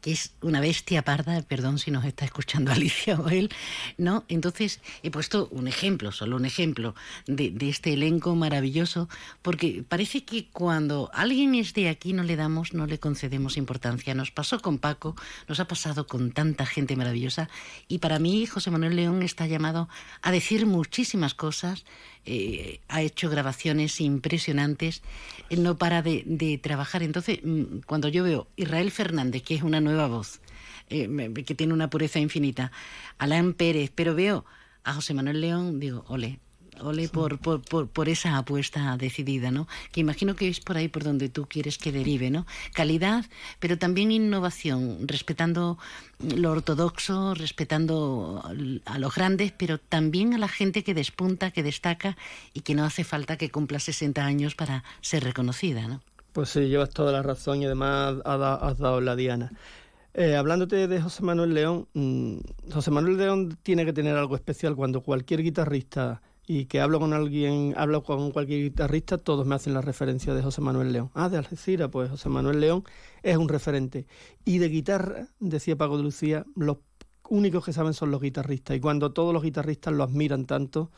[0.00, 3.50] que es una bestia parda, perdón si nos está escuchando Alicia o él,
[3.98, 4.24] ¿no?
[4.28, 6.94] Entonces he puesto un ejemplo, solo un ejemplo
[7.26, 9.08] de, este elenco maravilloso,
[9.42, 14.14] porque parece que cuando alguien es de aquí no le damos, no le concedemos importancia.
[14.14, 15.16] Nos pasó con Paco,
[15.48, 17.48] nos ha pasado con tanta gente maravillosa,
[17.88, 19.88] y para mí José Manuel León está llamado
[20.22, 21.84] a decir muchísimas cosas,
[22.24, 25.02] eh, ha hecho grabaciones impresionantes,
[25.50, 27.02] no para de, trabajar.
[27.02, 30.40] Entonces, mm, cuando yo veo Israel Fernández, que es una nueva voz,
[30.88, 31.08] eh,
[31.46, 32.72] que tiene una pureza infinita,
[33.18, 34.44] Alain Pérez, pero veo
[34.84, 36.40] a José Manuel León, digo, ole,
[36.82, 39.68] ole por, por, por, esa apuesta decidida, ¿no?
[39.92, 42.46] Que imagino que es por ahí por donde tú quieres que derive, ¿no?
[42.72, 43.24] Calidad,
[43.58, 45.78] pero también innovación, respetando
[46.18, 48.42] lo ortodoxo, respetando
[48.84, 52.16] a los grandes, pero también a la gente que despunta, que destaca
[52.52, 56.00] y que no hace falta que cumpla 60 años para ser reconocida, ¿no?
[56.32, 59.52] Pues sí, llevas toda la razón y además has dado la diana.
[60.14, 62.38] Eh, hablándote de José Manuel León, mm,
[62.72, 66.20] José Manuel León tiene que tener algo especial cuando cualquier guitarrista
[66.52, 70.42] y que hablo con alguien, hablo con cualquier guitarrista, todos me hacen la referencia de
[70.42, 71.08] José Manuel León.
[71.14, 72.82] Ah, de Algeciras, pues José Manuel León
[73.22, 74.08] es un referente.
[74.44, 76.78] Y de guitarra, decía Paco de Lucía, los
[77.28, 78.76] únicos que saben son los guitarristas.
[78.76, 80.90] Y cuando todos los guitarristas lo admiran tanto,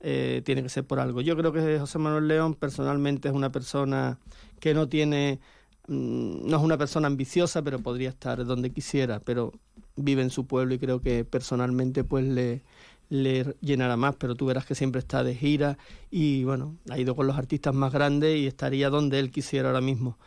[0.00, 1.22] eh, tiene que ser por algo.
[1.22, 4.18] Yo creo que José Manuel León personalmente es una persona
[4.60, 5.40] que no tiene,
[5.86, 9.54] mm, no es una persona ambiciosa, pero podría estar donde quisiera, pero
[9.96, 12.62] vive en su pueblo y creo que personalmente pues le,
[13.08, 15.78] le llenará más, pero tú verás que siempre está de gira
[16.10, 19.80] y bueno, ha ido con los artistas más grandes y estaría donde él quisiera ahora
[19.80, 20.18] mismo.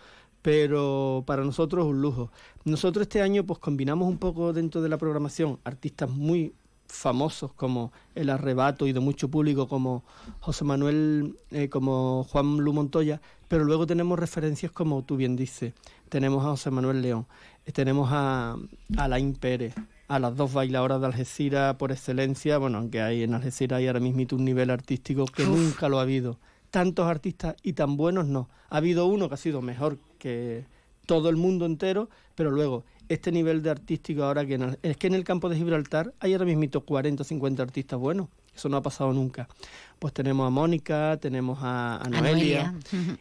[0.41, 2.32] Pero para nosotros es un lujo.
[2.65, 6.53] Nosotros este año pues combinamos un poco dentro de la programación artistas muy
[6.91, 10.03] famosos como El Arrebato y de mucho público como
[10.39, 15.73] José Manuel, eh, como Juan Lu Montoya, pero luego tenemos referencias como tú bien dices,
[16.09, 17.27] tenemos a José Manuel León,
[17.65, 18.57] eh, tenemos a,
[18.97, 19.73] a Alain Pérez,
[20.12, 24.01] a las dos bailadoras de Algeciras por excelencia, bueno, aunque hay en Algeciras hay ahora
[24.01, 26.38] mismo un nivel artístico que nunca lo ha habido.
[26.70, 28.49] Tantos artistas y tan buenos no.
[28.70, 30.66] Ha habido uno que ha sido mejor que
[31.05, 35.14] todo el mundo entero, pero luego este nivel de artístico ahora que es que en
[35.14, 38.28] el campo de Gibraltar hay ahora mismo 40 o 50 artistas buenos.
[38.55, 39.47] Eso no ha pasado nunca.
[39.97, 42.73] Pues tenemos a Mónica, tenemos a, Noelia,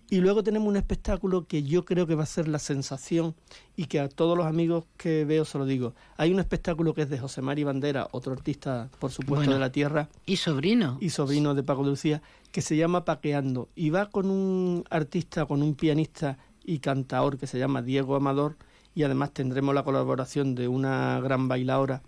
[0.09, 3.35] y luego tenemos un espectáculo que yo creo que va a ser la sensación
[3.77, 5.95] y que a todos los amigos que veo se lo digo.
[6.17, 9.71] Hay un espectáculo que es de José Mari Bandera, otro artista, por supuesto, de la
[9.71, 10.09] tierra.
[10.27, 10.99] Y sobrino.
[11.01, 13.69] Y sobrino de Paco de Lucía, que se llama Paqueando.
[13.77, 18.57] Y va con un artista, con un pianista y cantador que se llama Diego Amador,
[18.95, 22.03] y además tendremos la colaboración de una gran bailadora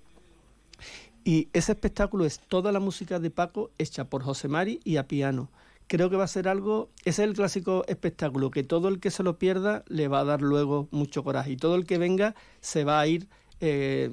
[1.24, 5.06] y ese espectáculo es toda la música de Paco hecha por José Mari y a
[5.06, 5.50] piano.
[5.86, 9.10] Creo que va a ser algo, ese es el clásico espectáculo, que todo el que
[9.10, 12.34] se lo pierda le va a dar luego mucho coraje y todo el que venga
[12.60, 13.28] se va a ir
[13.60, 14.10] eh,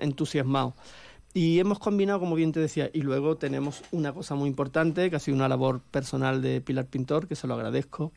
[0.00, 0.74] entusiasmado.
[1.34, 5.16] Y hemos combinado, como bien te decía, y luego tenemos una cosa muy importante, que
[5.16, 8.12] ha sido una labor personal de Pilar Pintor, que se lo agradezco.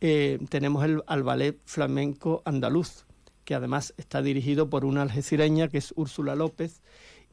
[0.00, 3.06] Eh, tenemos el, al ballet flamenco andaluz,
[3.44, 6.82] que además está dirigido por una algecireña, que es Úrsula López,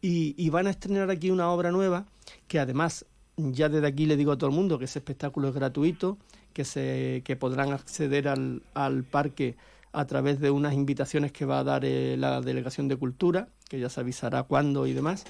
[0.07, 2.05] y, van a estrenar aquí una obra nueva
[2.47, 3.05] que además
[3.37, 6.17] ya desde aquí le digo a todo el mundo que ese espectáculo es gratuito,
[6.53, 9.55] que, se, que podrán acceder al, al parque
[9.91, 13.79] a través de unas invitaciones que va a dar eh, la Delegación de Cultura, que
[13.79, 15.25] ya se avisará cuándo y demás.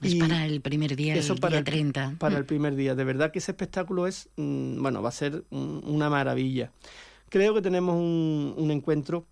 [0.00, 2.16] Es para el primer día, el para día 30.
[2.18, 2.94] para el primer día.
[2.94, 6.72] De verdad que ese espectáculo es, mm, bueno, va a ser una maravilla.
[7.28, 9.26] Creo que tenemos un, un encuentro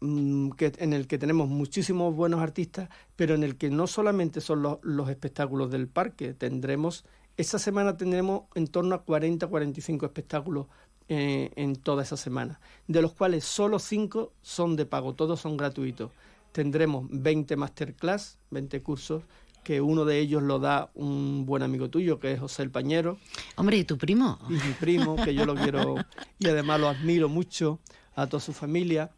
[0.00, 4.62] que, en el que tenemos muchísimos buenos artistas, pero en el que no solamente son
[4.62, 7.04] los, espectáculos del parque, tendremos,
[7.36, 10.66] esa semana tendremos en torno a 40, 45 espectáculos
[11.08, 15.56] eh, en toda esa semana, de los cuales solo 5 son de pago, todos son
[15.56, 16.10] gratuitos.
[16.52, 19.22] Tendremos 20 masterclass, 20 cursos,
[19.62, 23.18] que uno de ellos lo da un buen amigo tuyo, que es José el Pañero.
[23.56, 24.38] Hombre, ¿y tu primo?
[24.48, 25.96] Y mi primo, que yo lo quiero
[26.38, 27.80] y además lo admiro mucho,
[28.14, 29.10] a toda su familia.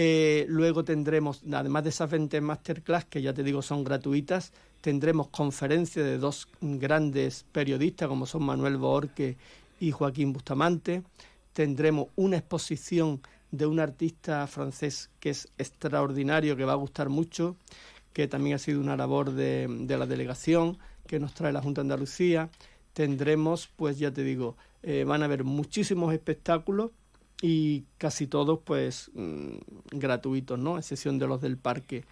[0.00, 5.26] Eh, luego tendremos, además de esas 20 masterclass, que ya te digo son gratuitas, tendremos
[5.26, 9.36] conferencias de dos grandes periodistas como son Manuel Borque
[9.80, 11.02] y Joaquín Bustamante,
[11.52, 17.56] tendremos una exposición de un artista francés que es extraordinario, que va a gustar mucho,
[18.12, 20.78] que también ha sido una labor de, de la delegación
[21.08, 22.50] que nos trae la Junta de Andalucía.
[22.92, 26.92] Tendremos, pues ya te digo, eh, van a haber muchísimos espectáculos
[27.40, 29.56] y casi todos pues mm,
[29.92, 30.76] gratuitos, ¿no?
[30.76, 32.04] A excepción de los del parque.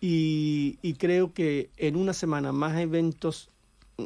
[0.00, 3.50] Y, y creo que en una semana más eventos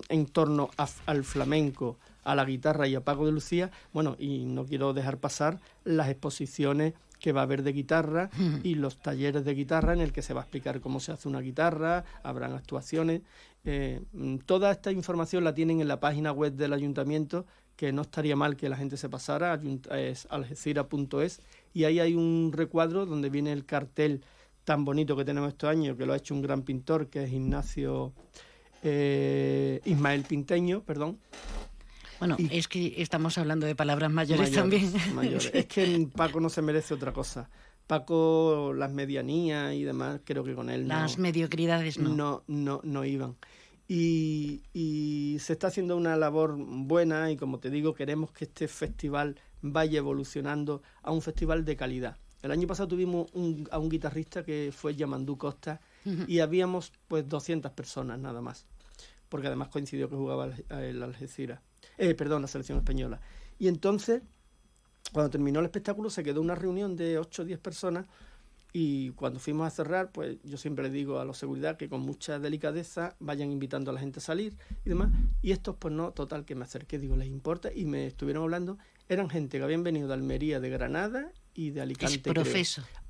[0.09, 4.45] en torno a- al flamenco, a la guitarra y a Paco de Lucía, bueno, y
[4.45, 8.29] no quiero dejar pasar las exposiciones que va a haber de guitarra
[8.65, 11.29] y los talleres de guitarra en el que se va a explicar cómo se hace
[11.29, 13.23] una guitarra, habrán actuaciones.
[13.65, 17.47] Eh, mm, toda esta información la tienen en la página web del ayuntamiento,
[17.77, 19.61] que no estaría mal que la gente se pasara,
[19.97, 21.41] es algeciras.es,
[21.73, 24.23] y ahí hay un recuadro donde viene el cartel
[24.65, 27.33] tan bonito que tenemos este año, que lo ha hecho un gran pintor, que es
[27.33, 28.13] Ignacio
[28.83, 31.19] eh, Ismael Pinteño, perdón.
[32.19, 35.15] Bueno, es que estamos hablando de palabras mayores, Mayores, también.
[35.15, 35.51] mayores.
[35.53, 37.51] Es que Paco no se merece otra cosa.
[37.87, 42.15] Paco, las medianías y demás, creo que con él no- Las mediocridades no.
[42.15, 43.37] no, no, no iban.
[43.87, 48.67] Y, y se está haciendo una labor buena y como te digo, queremos que este
[48.67, 52.17] festival vaya evolucionando a un festival de calidad.
[52.43, 55.81] El año pasado tuvimos un- a un guitarrista que fue Yamandú Costa
[56.29, 58.67] y habíamos pues 200 personas nada más,
[59.29, 61.61] porque además coincidió que jugaba el Algeciras,
[61.99, 63.21] eh, perdón, la selección española.
[63.59, 64.23] Y entonces,
[65.13, 68.07] cuando terminó el espectáculo, se quedó una reunión de 8 o 10 personas
[68.77, 72.41] y cuando fuimos a cerrar, pues yo siempre digo a los seguridad que con mucha
[72.41, 75.11] delicadeza vayan invitando a la gente a salir y demás.
[75.43, 77.73] Y estos, pues no, total, que me acerqué, digo, ¿les importa?
[77.73, 78.77] Y me estuvieron hablando,
[79.09, 82.21] eran gente que habían venido de Almería, de Granada y de Alicante.
[82.21, 82.45] creo,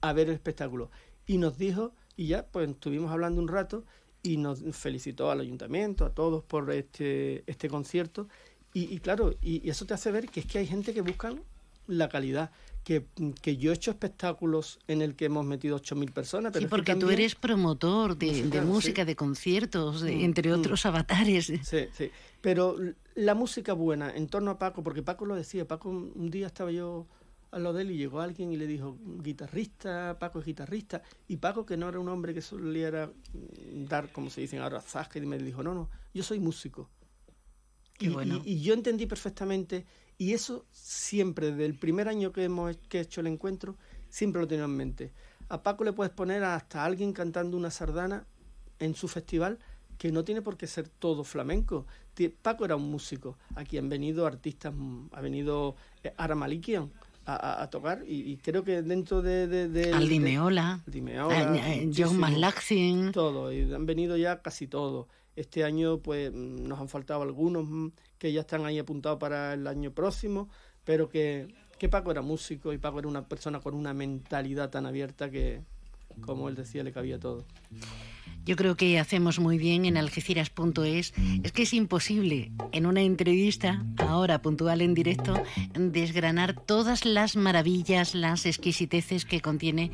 [0.02, 0.90] a ver el espectáculo.
[1.26, 3.86] Y nos dijo, y ya, pues estuvimos hablando un rato
[4.22, 8.28] y nos felicitó al ayuntamiento, a todos por este, este concierto.
[8.74, 11.00] Y, y claro, y, y eso te hace ver que es que hay gente que
[11.00, 11.42] buscan
[11.86, 12.50] la calidad.
[12.84, 13.06] Que,
[13.40, 16.52] que yo he hecho espectáculos en el que hemos metido 8.000 personas.
[16.52, 19.06] Pero Sí, porque tú también- eres promotor de, de música, sí.
[19.06, 20.58] de conciertos, de- Mm, entre mm.
[20.58, 21.46] otros avatares.
[21.46, 22.10] Sí, sí.
[22.42, 22.76] Pero
[23.14, 26.70] la música buena en torno a Paco, porque Paco lo decía, Paco un día estaba
[26.70, 27.06] yo
[27.52, 31.00] al lado de él y llegó alguien y le dijo, guitarrista, Paco es guitarrista.
[31.28, 34.80] Y Paco, que no era un hombre que soliera mm, dar, como se dicen ahora,
[34.82, 36.90] zasca, y me dijo, no, no, yo soy músico.
[37.96, 38.42] Qué y, bueno.
[38.44, 39.86] y- y yo entendí perfectamente,
[40.18, 43.76] y eso siempre, desde el primer año que hemos que he hecho el encuentro,
[44.08, 45.12] siempre lo he tenido en mente.
[45.48, 48.24] A Paco le puedes poner hasta a alguien cantando una sardana
[48.78, 49.58] en su festival
[49.98, 51.86] que no tiene por qué ser todo flamenco.
[52.42, 53.36] Paco era un músico.
[53.56, 54.72] Aquí han venido artistas,
[55.12, 56.90] ha venido eh, Ara Malikian
[57.26, 59.46] a, a- a tocar y, y creo que dentro de...
[59.48, 62.18] de, de- Aldi de- Meola, Aldi Meola, eh, John.
[63.12, 65.06] Todo, y han venido ya casi todos.
[65.36, 67.88] Este año pues mm, nos han faltado algunos mm,
[68.24, 70.48] que ya están ahí apuntados para el año próximo,
[70.82, 74.86] pero que, que Paco era músico y Paco era una persona con una mentalidad tan
[74.86, 75.60] abierta que,
[76.22, 77.44] como él decía, le cabía todo.
[78.44, 81.14] Yo creo que hacemos muy bien en algeciras.es.
[81.42, 85.42] Es que es imposible en una entrevista, ahora puntual en directo,
[85.74, 89.90] desgranar todas las maravillas, las exquisiteces que contiene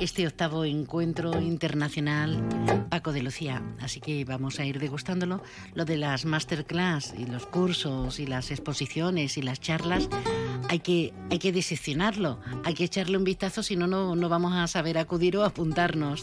[0.00, 2.42] este octavo encuentro internacional
[2.88, 3.62] Paco de Lucía.
[3.80, 5.42] Así que vamos a ir degustándolo.
[5.74, 10.08] Lo de las masterclass y los cursos y las exposiciones y las charlas,
[10.68, 14.66] hay que, hay que diseccionarlo, hay que echarle un vistazo, si no, no vamos a
[14.66, 16.22] saber acudir o apuntarnos.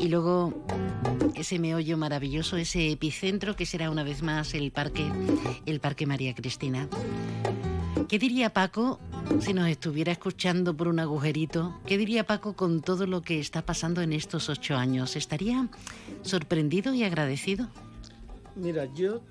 [0.00, 0.59] Y luego
[1.34, 5.10] ese meollo maravilloso, ese epicentro que será una vez más el parque,
[5.66, 6.88] el Parque María Cristina.
[8.08, 8.98] ¿Qué diría Paco
[9.40, 11.78] si nos estuviera escuchando por un agujerito?
[11.86, 15.16] ¿Qué diría Paco con todo lo que está pasando en estos ocho años?
[15.16, 15.68] ¿Estaría
[16.22, 17.68] sorprendido y agradecido?
[18.56, 19.22] Mira, yo,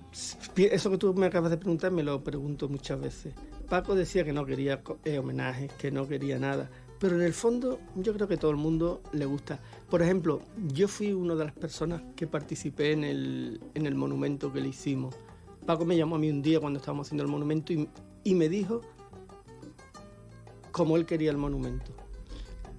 [0.55, 3.33] eso que tú me acabas de preguntar, me lo pregunto muchas veces.
[3.67, 6.69] Paco decía que no quería eh, homenajes, que no quería nada,
[6.99, 9.59] pero en el fondo yo creo que todo el mundo le gusta.
[9.89, 10.41] Por ejemplo,
[10.73, 14.69] yo fui una de las personas que participé en el, en el monumento que le
[14.69, 15.15] hicimos.
[15.65, 17.89] Paco me llamó a mí un día cuando estábamos haciendo el monumento y,
[18.23, 18.81] y me dijo
[20.71, 21.91] cómo él quería el monumento.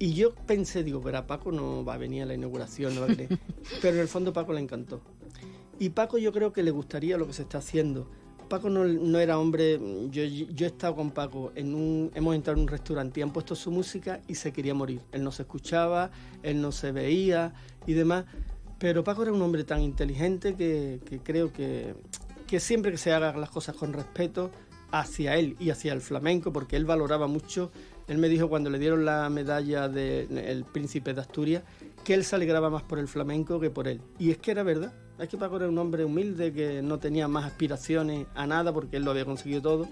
[0.01, 3.01] Y yo pensé, digo, pero a Paco no va a venir a la inauguración, no
[3.01, 3.37] va a querer.
[3.83, 4.99] Pero en el fondo Paco le encantó.
[5.77, 8.09] Y Paco yo creo que le gustaría lo que se está haciendo.
[8.51, 9.79] Paco no, era hombre,
[10.11, 13.31] yo, yo he estado con Paco, en un, hemos entrado en un restaurante y han
[13.31, 14.99] puesto su música y se quería morir.
[15.13, 16.11] Él no se escuchaba,
[16.43, 17.53] él no se veía
[17.87, 18.25] y demás.
[18.77, 21.95] Pero Paco era un hombre tan inteligente que, que creo que,
[22.45, 24.51] que siempre que se hagan las cosas con respeto
[24.91, 27.71] hacia él y hacia el flamenco, porque él valoraba mucho,
[28.09, 31.63] él me dijo cuando le dieron la medalla del príncipe de Asturias,
[32.03, 34.01] que él se alegraba más por el flamenco que por él.
[34.19, 34.91] Y es que era verdad,
[35.21, 38.97] es que Paco era un hombre humilde que no tenía más aspiraciones a nada porque
[38.97, 39.87] él lo había conseguido todo.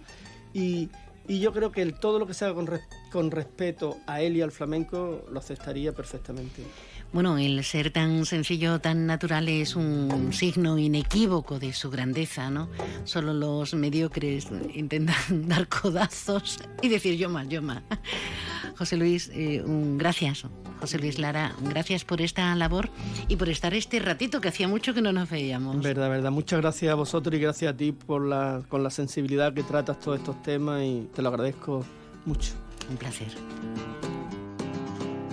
[0.53, 0.89] Y,
[1.27, 2.81] y yo creo que todo lo que sea con, res-
[3.11, 6.63] con respeto a él y al flamenco lo aceptaría perfectamente.
[7.11, 12.69] Bueno, el ser tan sencillo, tan natural es un signo inequívoco de su grandeza, ¿no?
[13.03, 15.15] Solo los mediocres intentan
[15.47, 17.81] dar codazos y decir yo más, yo más.
[18.77, 20.45] José Luis, eh, un gracias.
[20.79, 22.89] José Luis Lara, gracias por esta labor
[23.27, 25.81] y por estar este ratito que hacía mucho que no nos veíamos.
[25.81, 26.31] Verdad, verdad.
[26.31, 29.99] Muchas gracias a vosotros y gracias a ti por la, con la sensibilidad que tratas
[29.99, 31.83] todos estos temas y te lo agradezco
[32.25, 32.53] mucho.
[32.89, 33.27] Un placer.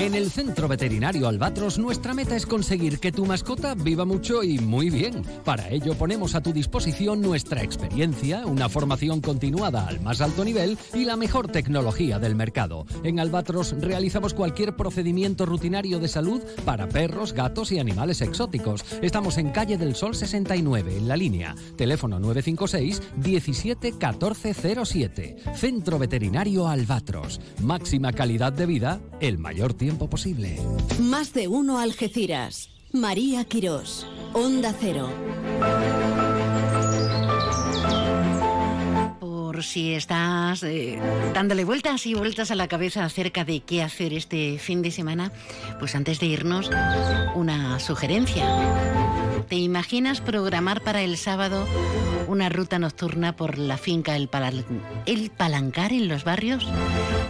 [0.00, 4.58] En el Centro Veterinario Albatros nuestra meta es conseguir que tu mascota viva mucho y
[4.58, 5.22] muy bien.
[5.44, 10.78] Para ello ponemos a tu disposición nuestra experiencia, una formación continuada al más alto nivel
[10.94, 12.86] y la mejor tecnología del mercado.
[13.04, 18.86] En Albatros realizamos cualquier procedimiento rutinario de salud para perros, gatos y animales exóticos.
[19.02, 21.54] Estamos en calle del Sol 69, en la línea.
[21.76, 25.36] Teléfono 956 17 14 07.
[25.56, 27.38] Centro Veterinario Albatros.
[27.60, 30.56] Máxima calidad de vida el mayor tiempo posible.
[30.98, 32.68] Más de uno Algeciras.
[32.92, 34.06] María Quirós.
[34.32, 35.08] Onda Cero.
[39.20, 40.98] Por si estás eh,
[41.34, 45.32] dándole vueltas y vueltas a la cabeza acerca de qué hacer este fin de semana,
[45.78, 46.70] pues antes de irnos,
[47.34, 48.46] una sugerencia.
[49.48, 51.64] ¿Te imaginas programar para el sábado
[52.28, 56.68] una ruta nocturna por la finca El, Palancar en los barrios?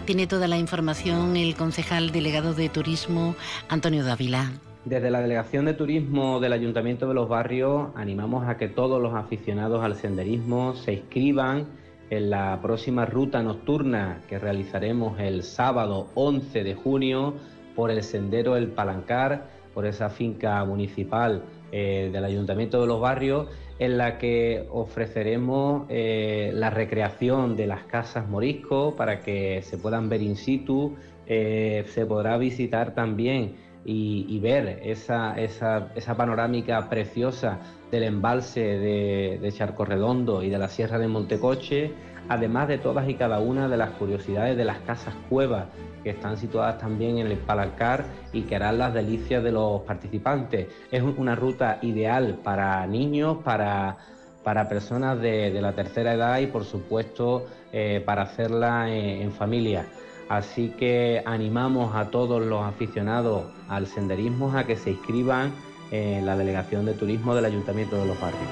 [0.04, 3.34] Tiene toda la información el concejal delegado de turismo,
[3.68, 4.52] Antonio Dávila.
[4.84, 9.14] Desde la Delegación de Turismo del Ayuntamiento de los Barrios animamos a que todos los
[9.14, 11.66] aficionados al senderismo se inscriban
[12.08, 17.34] en la próxima ruta nocturna que realizaremos el sábado 11 de junio
[17.76, 23.48] por el sendero El Palancar, por esa finca municipal eh, del Ayuntamiento de los Barrios,
[23.78, 30.08] en la que ofreceremos eh, la recreación de las casas morisco para que se puedan
[30.08, 37.58] ver in situ, eh, se podrá visitar también y, ver esa, esa, esa panorámica preciosa
[37.90, 41.92] del embalse de, de Charco Redondo y de la Sierra de Montecoche,
[42.28, 45.66] además de todas y cada una de las curiosidades de las casas cuevas
[46.02, 50.68] que están situadas también en el Palancar y que harán las delicias de los participantes.
[50.90, 53.96] Es un- una ruta ideal para niños, para,
[54.44, 59.32] para personas de, de la tercera edad y por supuesto eh, para hacerla en- en
[59.32, 59.84] familia.
[60.28, 65.52] Así que animamos a todos los aficionados al senderismo a que se inscriban
[65.90, 68.48] en la Delegación de Turismo del Ayuntamiento de los Barrios.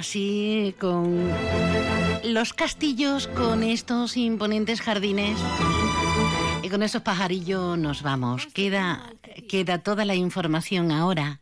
[0.00, 1.28] Ahora sí, con
[2.24, 5.36] los castillos, con estos imponentes jardines
[6.62, 8.46] y con esos pajarillos nos vamos.
[8.54, 9.12] Queda,
[9.46, 11.40] queda toda la información ahora.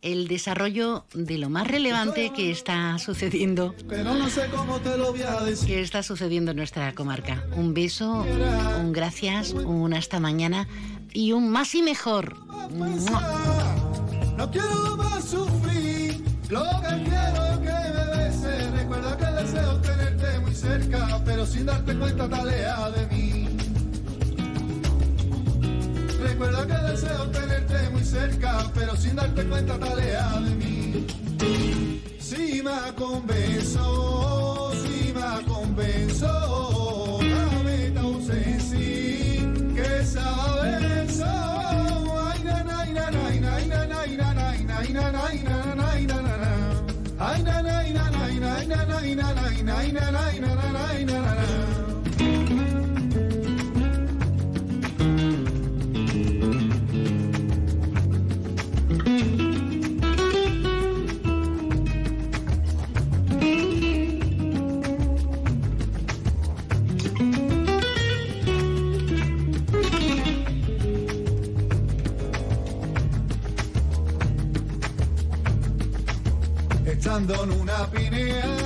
[0.00, 5.12] El desarrollo de lo más relevante que está sucediendo, Pero no sé cómo te lo
[5.12, 5.68] voy a decir.
[5.68, 7.44] que está sucediendo en nuestra comarca.
[7.56, 8.24] Un beso,
[8.80, 10.66] un gracias, un hasta mañana
[11.12, 12.38] y un más y mejor.
[14.38, 16.22] No quiero más sufrir.
[16.48, 17.81] Lo que quiero que
[21.24, 23.48] pero sin darte cuenta talea de mí.
[26.22, 31.06] Recuerda que deseo tenerte muy cerca, pero sin darte cuenta talea de mí.
[32.18, 38.78] Si me convenzo, si me convenzo, dame tu ausencia,
[39.74, 41.24] que sabe eso.
[42.26, 45.74] Ay, na, na, na, na, na, na, na, na, na, na, na, na, na, na,
[45.74, 46.52] na, na, na.
[47.18, 48.21] Na, na, na, na,
[77.30, 78.61] en una pinea,